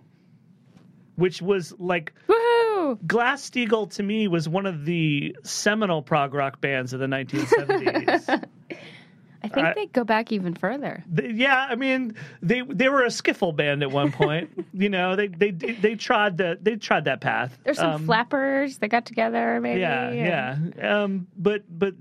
[1.18, 3.06] which was like Woohoo!
[3.06, 8.44] Glass Steagall to me was one of the seminal prog rock bands of the 1970s.
[9.40, 11.04] I think I- they go back even further.
[11.08, 14.50] They- yeah, I mean, they they were a skiffle band at one point.
[14.72, 17.56] you know, they they they trod the they trod that path.
[17.64, 19.80] There's some Um, flappers that got together, maybe.
[19.80, 21.02] Yeah, and- yeah.
[21.02, 21.94] Um, but but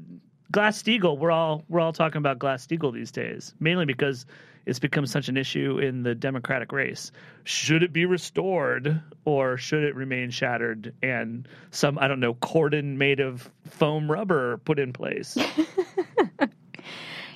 [0.52, 4.26] Glass Steagall, we're all we're all talking about Glass Steagall these days, mainly because
[4.66, 7.12] it's become such an issue in the Democratic race.
[7.44, 12.98] Should it be restored or should it remain shattered and some I don't know cordon
[12.98, 15.38] made of foam rubber put in place?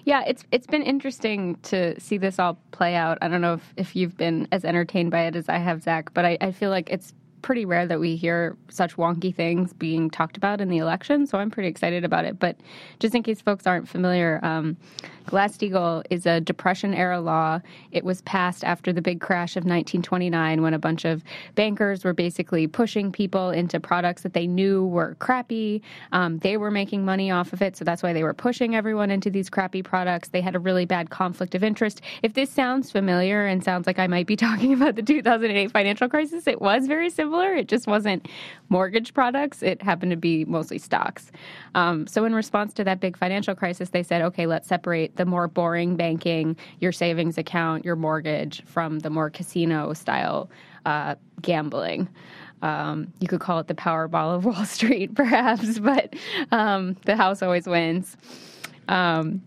[0.05, 3.17] Yeah, it's it's been interesting to see this all play out.
[3.21, 6.13] I don't know if, if you've been as entertained by it as I have, Zach,
[6.13, 10.09] but I, I feel like it's pretty rare that we hear such wonky things being
[10.09, 11.25] talked about in the election.
[11.25, 12.39] So I'm pretty excited about it.
[12.39, 12.57] But
[12.99, 14.77] just in case folks aren't familiar, um,
[15.25, 17.61] Glass Steagall is a Depression era law.
[17.91, 21.23] It was passed after the big crash of 1929 when a bunch of
[21.55, 25.81] bankers were basically pushing people into products that they knew were crappy.
[26.11, 27.77] Um, they were making money off of it.
[27.77, 30.29] So that's why they were pushing everyone into these crappy products.
[30.29, 32.01] They had a really bad conflict of interest.
[32.23, 36.09] If this sounds familiar and sounds like I might be talking about the 2008 financial
[36.09, 37.30] crisis, it was very similar.
[37.39, 38.27] It just wasn't
[38.69, 41.31] mortgage products, it happened to be mostly stocks.
[41.75, 45.25] Um, so, in response to that big financial crisis, they said, okay, let's separate the
[45.25, 50.49] more boring banking, your savings account, your mortgage, from the more casino style
[50.85, 52.07] uh, gambling.
[52.61, 56.13] Um, you could call it the Powerball of Wall Street, perhaps, but
[56.51, 58.15] um, the house always wins.
[58.87, 59.41] Um,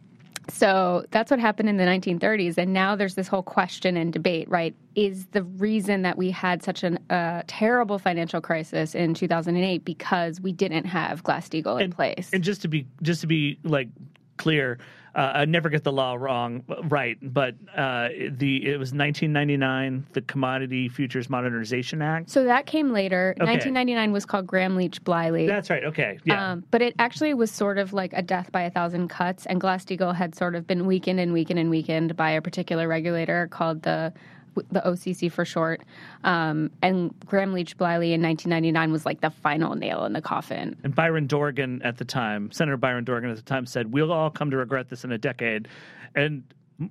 [0.49, 2.59] so that's what happened in the 1930s.
[2.59, 4.75] And now there's this whole question and debate, right?
[4.95, 10.41] Is the reason that we had such a uh, terrible financial crisis in 2008 because
[10.41, 12.31] we didn't have Glass Steagall in place?
[12.33, 13.89] And just to be just to be like
[14.37, 14.79] clear,
[15.15, 17.17] uh, I never get the law wrong, right?
[17.23, 22.31] But uh, the it was 1999, the Commodity Futures Modernization Act.
[22.31, 23.35] So that came later.
[23.41, 23.51] Okay.
[23.51, 25.47] 1999 was called Gramm Leach Bliley.
[25.47, 25.85] That's right.
[25.85, 26.19] Okay.
[26.25, 26.53] Yeah.
[26.53, 29.61] Um, but it actually was sort of like a death by a thousand cuts, and
[29.61, 33.49] Glass Steagall had sort of been weakened and weakened and weakened by a particular regulator
[33.49, 34.13] called the
[34.55, 35.83] the OCC for short.
[36.25, 40.77] Um, and Gramm Leach Bliley in 1999 was like the final nail in the coffin.
[40.85, 44.31] And Byron Dorgan at the time, Senator Byron Dorgan at the time said, "We'll all
[44.31, 45.69] come to regret this in a decade,"
[46.15, 46.43] and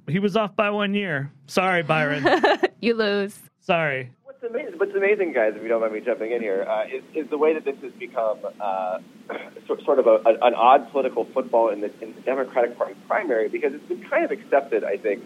[0.07, 1.31] he was off by one year.
[1.47, 2.25] Sorry, Byron.
[2.81, 3.37] you lose.
[3.59, 4.11] Sorry.
[4.23, 7.03] What's amazing, what's amazing, guys, if you don't mind me jumping in here, uh, is,
[7.15, 8.99] is the way that this has become uh,
[9.67, 12.95] sort, sort of a, a, an odd political football in the, in the Democratic Party
[13.07, 15.23] primary because it's been kind of accepted, I think,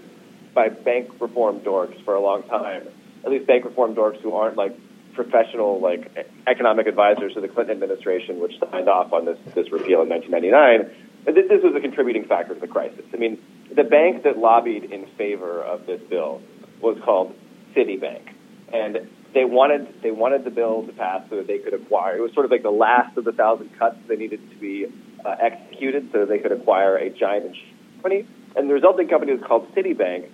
[0.58, 2.88] by bank reform dorks for a long time.
[3.24, 4.76] At least bank reform dorks who aren't like
[5.14, 10.02] professional like economic advisors to the Clinton administration, which signed off on this this repeal
[10.02, 11.06] in 1999.
[11.26, 13.06] This, was a contributing factor to the crisis.
[13.14, 13.38] I mean,
[13.76, 16.42] the bank that lobbied in favor of this bill
[16.82, 17.36] was called
[17.76, 18.28] Citibank,
[18.74, 22.18] and they wanted they wanted the bill to pass so that they could acquire.
[22.18, 24.88] It was sort of like the last of the thousand cuts that needed to be
[25.24, 27.56] uh, executed so that they could acquire a giant
[27.98, 28.26] company.
[28.56, 30.32] And the resulting company was called Citibank,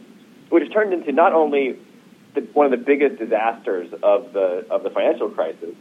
[0.54, 1.80] which turned into not only
[2.36, 5.74] the, one of the biggest disasters of the of the financial crisis,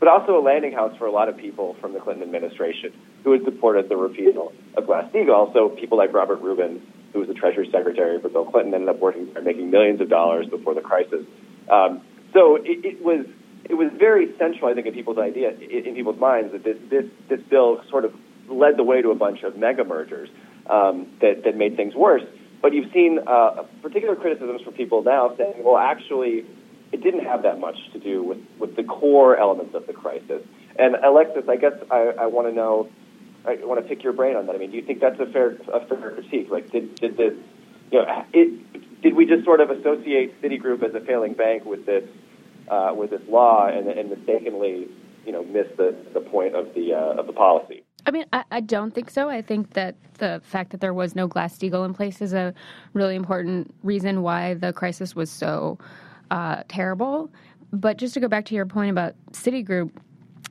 [0.00, 3.32] but also a landing house for a lot of people from the Clinton administration who
[3.32, 5.52] had supported the repeal of Glass-Steagall.
[5.52, 6.80] So people like Robert Rubin,
[7.12, 10.46] who was the Treasury Secretary for Bill Clinton, ended up working making millions of dollars
[10.48, 11.26] before the crisis.
[11.70, 12.00] Um,
[12.32, 13.26] so it, it was
[13.68, 17.04] it was very central, I think, in people's idea in people's minds that this this
[17.28, 18.14] this bill sort of
[18.48, 20.30] led the way to a bunch of mega mergers
[20.70, 22.24] um, that that made things worse.
[22.64, 26.46] But you've seen uh, particular criticisms from people now saying, well, actually,
[26.92, 30.40] it didn't have that much to do with, with the core elements of the crisis.
[30.78, 32.88] And Alexis, I guess I, I want to know,
[33.46, 34.54] I want to pick your brain on that.
[34.54, 36.48] I mean, do you think that's a fair a fair critique?
[36.50, 37.34] Like, did did this,
[37.92, 41.84] you know, it, did we just sort of associate Citigroup as a failing bank with
[41.84, 42.08] this
[42.68, 44.88] uh, with this law and, and mistakenly,
[45.26, 47.83] you know, miss the, the point of the uh, of the policy?
[48.06, 49.28] I mean, I, I don't think so.
[49.30, 52.52] I think that the fact that there was no Glass Steagall in place is a
[52.92, 55.78] really important reason why the crisis was so
[56.30, 57.30] uh, terrible.
[57.72, 59.90] But just to go back to your point about Citigroup,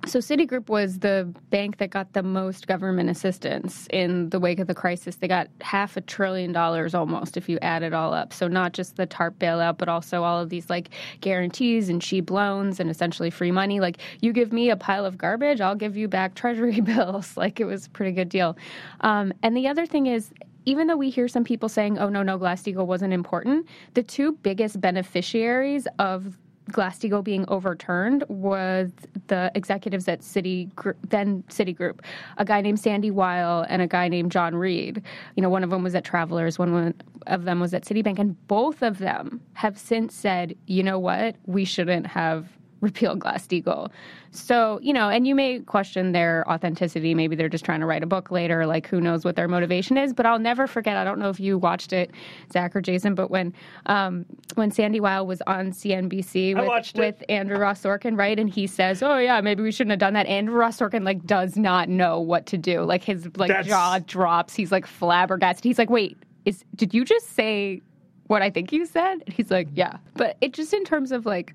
[0.06, 4.68] so Citigroup was the bank that got the most government assistance in the wake of
[4.68, 5.16] the crisis.
[5.16, 8.34] They got half a trillion dollars almost if you add it all up.
[8.34, 10.90] So not just the TARP bailout, but also all of these like
[11.22, 13.80] guarantees and cheap loans and essentially free money.
[13.80, 17.38] Like you give me a pile of garbage, I'll give you back treasury bills.
[17.44, 18.56] Like it was a pretty good deal.
[19.02, 20.32] Um, and the other thing is
[20.66, 24.04] even though we hear some people saying, oh, no, no, Glass Steagall wasn't important, the
[24.04, 26.38] two biggest beneficiaries of
[26.72, 28.92] Glass Steagall being overturned was
[29.28, 30.70] the executives at City
[31.10, 32.00] then Citigroup,
[32.38, 35.02] a guy named Sandy Weill and a guy named John Reed.
[35.36, 36.94] You know, one of them was at Travelers, one
[37.28, 41.36] of them was at Citibank, and both of them have since said, you know what,
[41.46, 42.48] we shouldn't have
[42.84, 43.90] repeal Glass Steagall.
[44.32, 47.16] So, you know, and you may question their authenticity.
[47.16, 48.66] Maybe they're just trying to write a book later.
[48.66, 50.14] Like, who knows what their motivation is?
[50.14, 50.98] But I'll never forget.
[50.98, 52.12] I don't know if you watched it,
[52.52, 53.54] Zach or Jason, but when
[53.86, 54.26] um,
[54.56, 58.38] when Sandy Weill was on CNBC with, with Andrew Ross Sorkin, right?
[58.38, 61.26] And he says, "Oh yeah, maybe we shouldn't have done that." Andrew Ross Sorkin like
[61.26, 62.82] does not know what to do.
[62.82, 64.54] Like his like That's- jaw drops.
[64.56, 65.64] He's like flabbergasted.
[65.64, 67.82] He's like, "Wait, is did you just say
[68.28, 71.26] what I think you said?" And he's like, "Yeah." But it just in terms of
[71.26, 71.54] like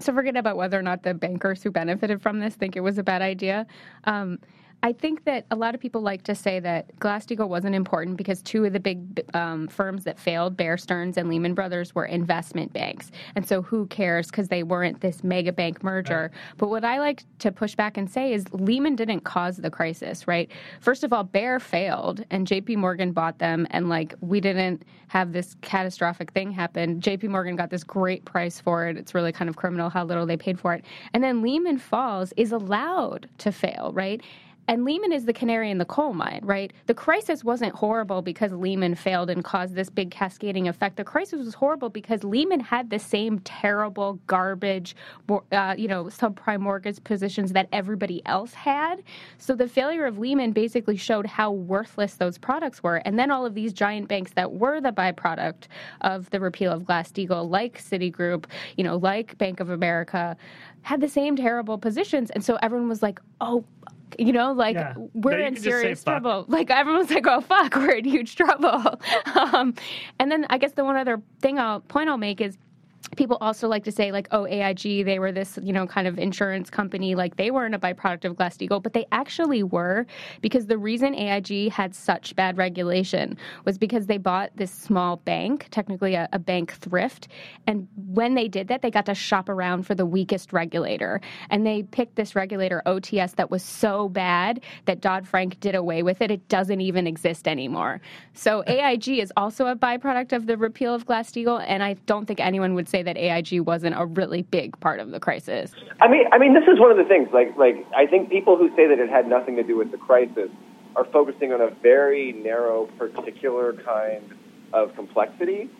[0.00, 2.98] so forget about whether or not the bankers who benefited from this think it was
[2.98, 3.66] a bad idea.
[4.04, 4.38] Um,
[4.80, 8.40] I think that a lot of people like to say that Glass-Steagall wasn't important because
[8.42, 12.72] two of the big um, firms that failed, Bear Stearns and Lehman Brothers, were investment
[12.72, 16.30] banks, and so who cares because they weren't this mega bank merger.
[16.58, 20.28] But what I like to push back and say is Lehman didn't cause the crisis,
[20.28, 20.48] right?
[20.80, 22.76] First of all, Bear failed, and J.P.
[22.76, 27.00] Morgan bought them, and like we didn't have this catastrophic thing happen.
[27.00, 27.28] J.P.
[27.28, 28.96] Morgan got this great price for it.
[28.96, 30.84] It's really kind of criminal how little they paid for it.
[31.14, 34.22] And then Lehman Falls is allowed to fail, right?
[34.68, 36.72] And Lehman is the canary in the coal mine, right?
[36.86, 40.96] The crisis wasn't horrible because Lehman failed and caused this big cascading effect.
[40.96, 44.94] The crisis was horrible because Lehman had the same terrible garbage,
[45.30, 49.02] uh, you know, subprime mortgage positions that everybody else had.
[49.38, 52.96] So the failure of Lehman basically showed how worthless those products were.
[53.06, 55.68] And then all of these giant banks that were the byproduct
[56.02, 58.44] of the repeal of Glass-Steagall, like Citigroup,
[58.76, 60.36] you know, like Bank of America,
[60.82, 62.30] had the same terrible positions.
[62.30, 63.64] And so everyone was like, oh,
[64.18, 64.94] you know, like Yeah.
[65.14, 66.44] we're No, in can just say serious trouble.
[66.48, 68.98] Like everyone's like, "Oh fuck, we're in huge trouble."
[69.34, 69.74] um,
[70.18, 72.56] and then I guess the one other thing I'll point I'll make is
[73.16, 76.18] people also like to say like oh AIG they were this you know kind of
[76.18, 77.14] insurance company.
[77.14, 80.06] Like they weren't a byproduct of Glass-Steagall but they actually were
[80.40, 85.68] because the reason AIG had such bad regulation was because they bought this small bank
[85.70, 87.28] technically a, a bank thrift
[87.66, 91.20] and when they did that they got to shop around for the weakest regulator.
[91.50, 96.22] And they picked this regulator OTS that was so bad that Dodd-Frank did away with
[96.22, 96.30] it.
[96.30, 98.00] It doesn't even exist anymore.
[98.34, 102.40] So AIG is also a byproduct of the repeal of Glass-Steagall and I don't think
[102.40, 105.72] anyone would say that AIG wasn't a really big part of the crisis.
[106.00, 107.28] I mean, I mean, this is one of the things.
[107.32, 109.98] Like, like I think people who say that it had nothing to do with the
[109.98, 110.50] crisis
[110.96, 114.34] are focusing on a very narrow, particular kind
[114.72, 115.70] of complexity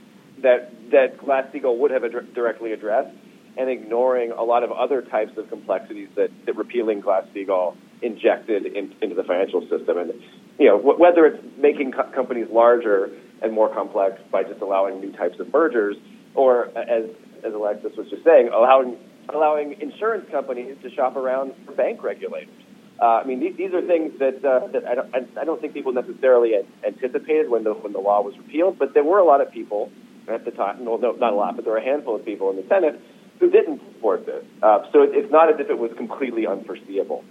[0.43, 3.15] that that Glass-Steagall would have ad- directly addressed,
[3.57, 8.95] and ignoring a lot of other types of complexities that, that repealing Glass-Steagall injected in,
[9.03, 9.99] into the financial system.
[9.99, 10.13] And
[10.59, 13.11] you know, wh- whether it's making co- companies larger
[13.43, 15.97] and more complex by just allowing new types of mergers,
[16.39, 17.11] or as
[17.45, 18.97] as Alexis was just saying, allowing
[19.29, 22.55] allowing insurance companies to shop around for bank regulators.
[23.01, 25.61] Uh, I mean, these, these are things that uh, that I don't, I, I don't
[25.61, 28.79] think people necessarily an- anticipated when the when the law was repealed.
[28.79, 29.91] But there were a lot of people
[30.29, 30.85] at the time.
[30.85, 33.01] No, no, not a lot, but there were a handful of people in the Senate
[33.41, 34.45] who didn't support this.
[34.63, 37.25] Uh, so it, it's not as if it was completely unforeseeable.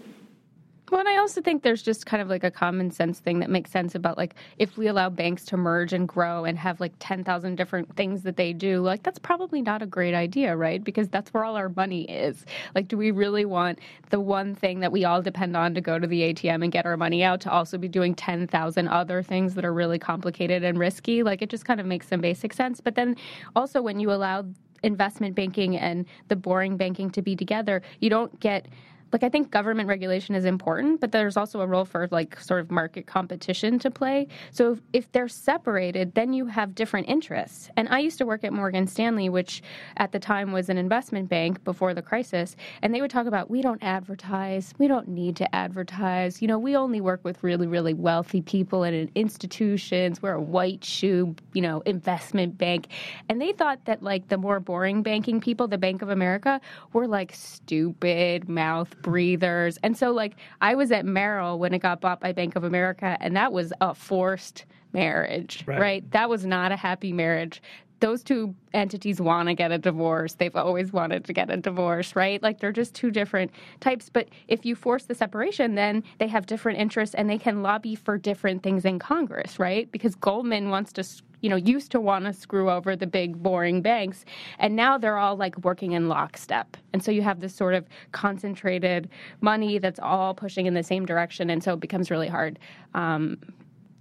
[0.90, 3.50] Well, and I also think there's just kind of like a common sense thing that
[3.50, 6.94] makes sense about like if we allow banks to merge and grow and have like
[7.00, 10.82] 10,000 different things that they do, like that's probably not a great idea, right?
[10.82, 12.46] Because that's where all our money is.
[12.74, 13.80] Like, do we really want
[14.12, 16.86] the one thing that we all depend on to go to the ATM and get
[16.86, 20.80] our money out to also be doing 10,000 other things that are really complicated and
[20.80, 21.22] risky?
[21.22, 22.80] Like, it just kind of makes some basic sense.
[22.80, 23.18] But then
[23.58, 24.46] also, when you allow
[24.84, 28.68] investment banking and the boring banking to be together, you don't get
[29.12, 32.62] like I think government regulation is important, but there's also a role for like sort
[32.62, 34.28] of market competition to play.
[34.51, 37.70] So if, if they're separated, then you have different interests.
[37.78, 39.62] And I used to work at Morgan Stanley, which
[39.97, 43.49] at the time was an investment bank before the crisis, and they would talk about
[43.49, 46.41] we don't advertise, we don't need to advertise.
[46.41, 50.22] You know, we only work with really really wealthy people and in institutions.
[50.22, 52.88] We're a white shoe, you know, investment bank.
[53.30, 56.60] And they thought that like the more boring banking people, the Bank of America,
[56.93, 59.78] were like stupid mouth breathers.
[59.84, 63.18] And so like I was at Merrill when it got bought by Bank of America
[63.20, 65.80] and that was a forced marriage, Right.
[65.80, 66.12] right?
[66.12, 67.62] That was not a happy marriage.
[68.00, 70.36] Those two entities want to get a divorce.
[70.36, 72.41] They've always wanted to get a divorce, right?
[72.43, 74.08] Like they're just two different types.
[74.08, 77.95] But if you force the separation, then they have different interests and they can lobby
[77.95, 79.91] for different things in Congress, right?
[79.91, 81.04] Because Goldman wants to,
[81.42, 84.26] you know, used to want to screw over the big boring banks,
[84.60, 86.78] and now they're all like working in lockstep.
[86.94, 89.10] And so you have this sort of concentrated
[89.42, 92.60] money that's all pushing in the same direction, and so it becomes really hard
[92.94, 93.38] um,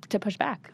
[0.09, 0.71] to push back.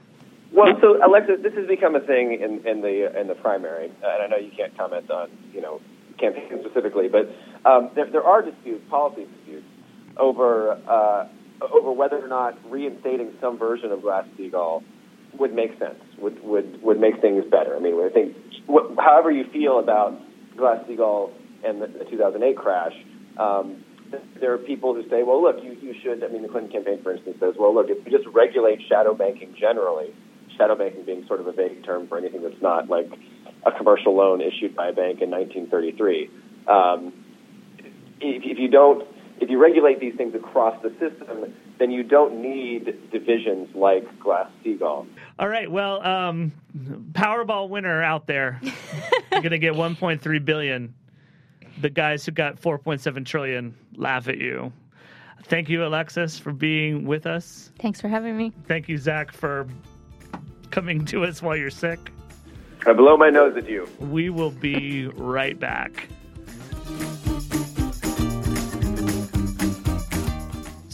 [0.53, 4.23] Well, so Alexis, this has become a thing in, in the in the primary, and
[4.23, 5.81] I know you can't comment on you know
[6.19, 7.29] campaigns specifically, but
[7.69, 9.67] um, there, there are disputes, policy disputes,
[10.19, 11.27] over uh,
[11.73, 14.83] over whether or not reinstating some version of Glass-Steagall
[15.39, 17.77] would make sense, would would would make things better.
[17.77, 18.37] I mean, I think
[18.69, 20.19] wh- however you feel about
[20.57, 21.33] Glass-Steagall
[21.65, 22.93] and the, the 2008 crash.
[23.39, 23.85] Um,
[24.41, 27.03] there are people who say, well, look, you, you should, I mean, the Clinton campaign,
[27.03, 30.15] for instance, says, well, look, if you just regulate shadow banking generally,
[30.57, 33.11] shadow banking being sort of a vague term for anything that's not like
[33.65, 36.31] a commercial loan issued by a bank in 1933.
[36.69, 37.13] Um,
[38.21, 39.07] if, if you don't,
[39.41, 44.49] if you regulate these things across the system, then you don't need divisions like Glass
[44.63, 45.05] Steagall.
[45.41, 45.71] All right.
[45.71, 46.53] Well, um,
[47.13, 48.61] Powerball winner out there,
[49.33, 50.95] you're gonna get 1.3 billion.
[51.81, 54.73] The guys who got 4.7 trillion laugh at you.
[55.45, 57.73] Thank you, Alexis, for being with us.
[57.81, 58.53] Thanks for having me.
[58.69, 59.67] Thank you, Zach, for
[60.71, 62.13] coming to us while you're sick.
[62.87, 63.89] I blow my nose at you.
[63.99, 66.09] We will be right back.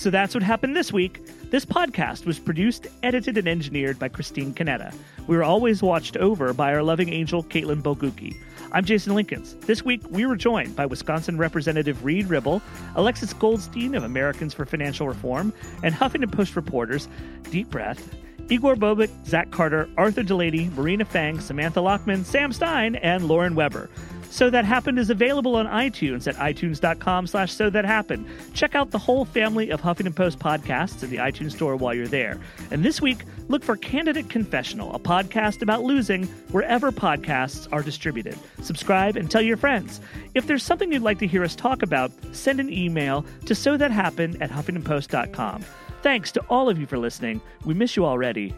[0.09, 1.21] So that's what happened this week.
[1.51, 4.95] This podcast was produced, edited, and engineered by Christine Conetta.
[5.27, 8.35] We were always watched over by our loving angel, Caitlin Boguki.
[8.73, 9.61] I'm Jason Linkins.
[9.67, 12.63] This week, we were joined by Wisconsin Representative Reid Ribble,
[12.97, 15.53] Alexis Goldstein of Americans for Financial Reform,
[15.83, 17.07] and Huffington Post reporters
[17.51, 18.15] Deep Breath,
[18.49, 23.91] Igor Bobic, Zach Carter, Arthur Delaney, Marina Fang, Samantha Lachman, Sam Stein, and Lauren Weber.
[24.31, 28.27] So That Happened is available on iTunes at itunes.com slash so that happened.
[28.55, 32.07] Check out the whole family of Huffington Post podcasts in the iTunes store while you're
[32.07, 32.39] there.
[32.71, 38.39] And this week, look for Candidate Confessional, a podcast about losing wherever podcasts are distributed.
[38.63, 40.01] Subscribe and tell your friends.
[40.35, 43.77] If there's something you'd like to hear us talk about, send an email to so
[43.77, 45.65] that happened at huffingtonpost.com.
[46.03, 47.41] Thanks to all of you for listening.
[47.65, 48.55] We miss you already,